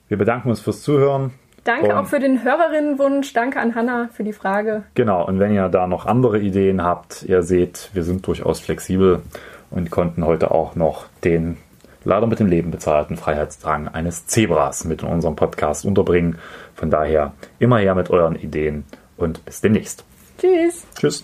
Wir 0.08 0.17
bedanken 0.17 0.50
uns 0.50 0.62
fürs 0.62 0.82
Zuhören. 0.82 1.30
Danke 1.63 1.96
auch 1.96 2.08
für 2.08 2.20
den 2.20 2.44
Hörerinnenwunsch. 2.44 3.34
Danke 3.34 3.60
an 3.60 3.76
Hanna 3.76 4.10
für 4.12 4.24
die 4.24 4.34
Frage. 4.34 4.82
Genau, 4.96 5.24
und 5.28 5.38
wenn 5.38 5.54
ihr 5.54 5.70
da 5.70 5.86
noch 5.86 6.08
andere 6.08 6.39
Ideen 6.39 6.84
habt, 6.84 7.22
ihr 7.22 7.44
seht, 7.44 7.91
wir 7.94 8.04
sind 8.04 8.26
durchaus 8.26 8.60
flexibel 8.60 9.22
und 9.70 9.91
konnten 9.91 10.26
heute 10.26 10.50
auch 10.50 10.74
noch 10.76 11.06
den 11.24 11.58
leider 12.04 12.28
mit 12.28 12.40
dem 12.40 12.48
Leben 12.48 12.72
bezahlten 12.72 13.18
Freiheitsdrang 13.18 13.88
eines 13.88 14.26
Zebras 14.28 14.86
mit 14.86 15.04
in 15.04 15.10
unserem 15.10 15.36
Podcast 15.36 15.86
unterbringen. 15.86 16.38
Von 16.76 16.90
daher 16.90 17.34
immer 17.60 17.80
her 17.80 17.96
mit 17.96 18.10
euren 18.10 18.36
Ideen 18.36 18.86
und 19.18 19.44
bis 19.46 19.62
demnächst. 19.62 20.04
Tschüss. 20.40 20.86
Tschüss. 20.98 21.24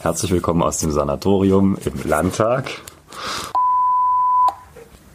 Herzlich 0.00 0.30
willkommen 0.30 0.62
aus 0.62 0.78
dem 0.78 0.90
Sanatorium 0.90 1.76
im 1.84 2.08
Landtag. 2.08 2.70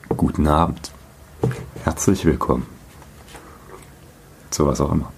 Guten 0.09 0.47
Abend. 0.47 0.91
Herzlich 1.83 2.25
willkommen. 2.25 2.65
Zu 4.49 4.65
was 4.65 4.81
auch 4.81 4.91
immer. 4.91 5.11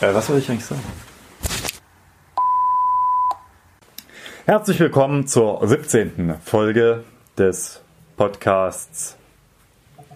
Äh, 0.00 0.14
was 0.14 0.26
soll 0.26 0.38
ich 0.38 0.50
eigentlich 0.50 0.64
sagen? 0.64 0.82
Herzlich 4.50 4.80
willkommen 4.80 5.28
zur 5.28 5.64
17. 5.64 6.34
Folge 6.44 7.04
des 7.38 7.80
Podcasts. 8.16 9.16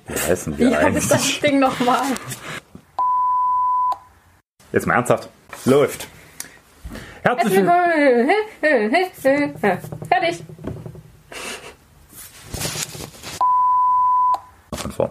Wie 0.08 0.14
heißen 0.14 0.58
wir 0.58 0.70
Wie 0.70 0.74
eigentlich? 0.74 1.06
das 1.06 1.38
Ding 1.38 1.60
nochmal? 1.60 2.02
Jetzt 4.72 4.88
mal 4.88 4.94
ernsthaft. 4.94 5.28
Läuft. 5.66 6.08
Herzlich 7.22 7.58
willkommen. 7.58 8.30
Fertig. 10.08 10.44
Von 14.74 14.90
vorn. 14.90 15.10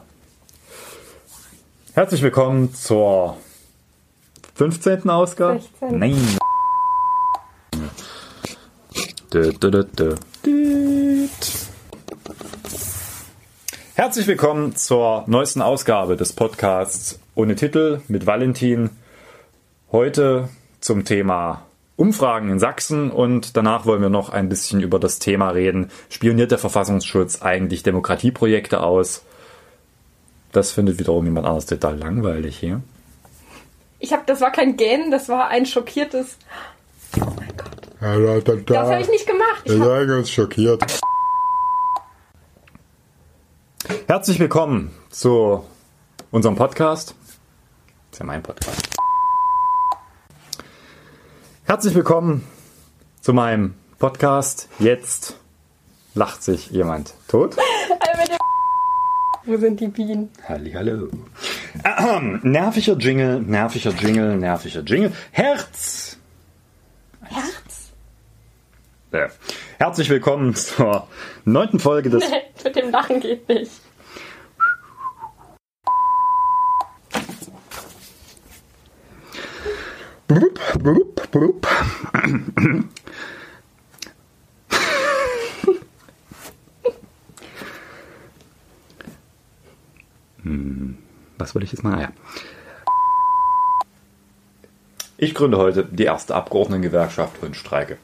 Herzlich 1.94 2.22
willkommen 2.22 2.74
zur 2.74 3.38
15. 4.56 5.10
Ausgabe. 5.10 5.62
16. 5.62 5.98
Nein. 5.98 6.38
Herzlich 13.96 14.28
willkommen 14.28 14.76
zur 14.76 15.24
neuesten 15.26 15.64
Ausgabe 15.64 16.16
des 16.16 16.34
Podcasts 16.34 17.20
ohne 17.34 17.56
Titel 17.56 18.02
mit 18.08 18.28
Valentin. 18.28 18.92
Heute 19.92 20.50
zum 20.82 21.04
Thema 21.04 21.66
Umfragen 21.96 22.50
in 22.50 22.60
Sachsen 22.60 23.10
und 23.10 23.58
danach 23.58 23.88
wollen 23.88 24.04
wir 24.04 24.10
noch 24.10 24.30
ein 24.30 24.50
bisschen 24.50 24.82
über 24.82 25.00
das 25.00 25.18
Thema 25.18 25.50
reden. 25.50 25.90
Spioniert 26.10 26.52
der 26.52 26.60
Verfassungsschutz 26.60 27.42
eigentlich 27.42 27.82
Demokratieprojekte 27.82 28.84
aus? 28.84 29.24
Das 30.52 30.72
findet 30.72 31.00
wiederum 31.00 31.26
jemand 31.26 31.48
anderes 31.48 31.66
total 31.66 31.98
langweilig 31.98 32.58
hier. 32.60 32.84
Ich 33.98 34.14
habe, 34.14 34.24
das 34.28 34.42
war 34.42 34.52
kein 34.52 34.78
Gähnen, 34.78 35.10
das 35.10 35.28
war 35.28 35.48
ein 35.48 35.66
schockiertes. 35.66 36.38
Oh 37.20 37.26
mein 37.36 37.58
Gott. 37.58 37.84
Ja, 37.84 37.93
da, 38.04 38.40
da, 38.42 38.56
da. 38.56 38.74
Das 38.74 38.90
habe 38.90 39.02
ich 39.02 39.10
nicht 39.10 39.26
gemacht. 39.26 39.62
Ich 39.64 39.80
Wir 39.80 40.06
ganz 40.08 40.30
schockiert. 40.30 40.84
Herzlich 44.08 44.40
willkommen 44.40 44.92
zu 45.10 45.64
unserem 46.30 46.58
Podcast. 46.58 47.16
Das 48.12 48.14
ist 48.14 48.20
ja 48.20 48.26
mein 48.26 48.44
Podcast. 48.44 48.90
Herzlich 51.64 51.96
willkommen 51.96 52.44
zu 53.22 53.32
meinem 53.32 53.76
Podcast. 54.00 54.68
Jetzt 54.80 55.38
lacht 56.14 56.44
sich 56.44 56.72
jemand 56.72 57.14
tot. 57.30 57.56
Wo 59.46 59.58
sind 59.58 59.80
die 59.80 59.88
Bienen? 59.88 60.30
Hallo. 60.48 61.08
Ahem. 61.84 62.42
Nerviger 62.44 62.98
Jingle, 62.98 63.42
nerviger 63.42 63.92
Jingle, 63.92 64.36
nerviger 64.38 64.82
Jingle. 64.82 65.14
Herz? 65.32 66.03
Äh, 69.14 69.30
Herzlich 69.78 70.10
willkommen 70.10 70.56
zur 70.56 71.08
neunten 71.46 71.80
Folge 71.80 72.10
des 72.10 72.28
Nee, 72.28 72.42
mit 72.64 72.76
dem 72.76 72.90
Lachen 72.90 73.20
geht 73.20 73.48
nicht. 73.48 73.72
Blub, 80.28 80.60
blub, 80.80 81.32
blub. 81.32 81.68
Hm, 90.42 90.98
Was 91.38 91.54
wollte 91.54 91.66
ich 91.66 91.72
jetzt 91.72 91.84
mal? 91.84 91.96
Ah, 91.98 92.02
ja. 92.02 92.12
Ich 95.18 95.36
gründe 95.36 95.58
heute 95.58 95.86
die 95.86 96.04
erste 96.04 96.36
Abgeordnetengewerkschaft 96.36 97.44
und 97.44 97.56
streike. 97.56 97.98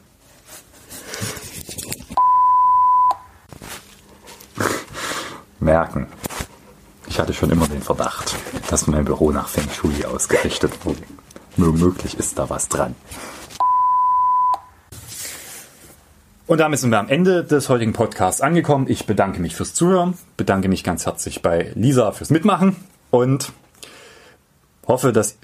Merken. 5.70 6.08
Ich 7.06 7.20
hatte 7.20 7.32
schon 7.32 7.48
immer 7.50 7.68
den 7.68 7.80
Verdacht, 7.80 8.34
dass 8.70 8.88
mein 8.88 9.04
Büro 9.04 9.30
nach 9.30 9.46
Feng 9.46 9.70
Shui 9.70 10.04
ausgerichtet 10.04 10.84
wurde. 10.84 10.98
Nur 11.56 11.72
möglich 11.72 12.18
ist 12.18 12.40
da 12.40 12.50
was 12.50 12.68
dran. 12.68 12.96
Und 16.48 16.58
damit 16.58 16.80
sind 16.80 16.90
wir 16.90 16.98
am 16.98 17.08
Ende 17.08 17.44
des 17.44 17.68
heutigen 17.68 17.92
Podcasts 17.92 18.40
angekommen. 18.40 18.86
Ich 18.88 19.06
bedanke 19.06 19.40
mich 19.40 19.54
fürs 19.54 19.72
Zuhören, 19.72 20.14
bedanke 20.36 20.68
mich 20.68 20.82
ganz 20.82 21.06
herzlich 21.06 21.40
bei 21.40 21.70
Lisa 21.76 22.10
fürs 22.10 22.30
Mitmachen 22.30 22.74
und 23.12 23.52
hoffe, 24.88 25.12
dass 25.12 25.38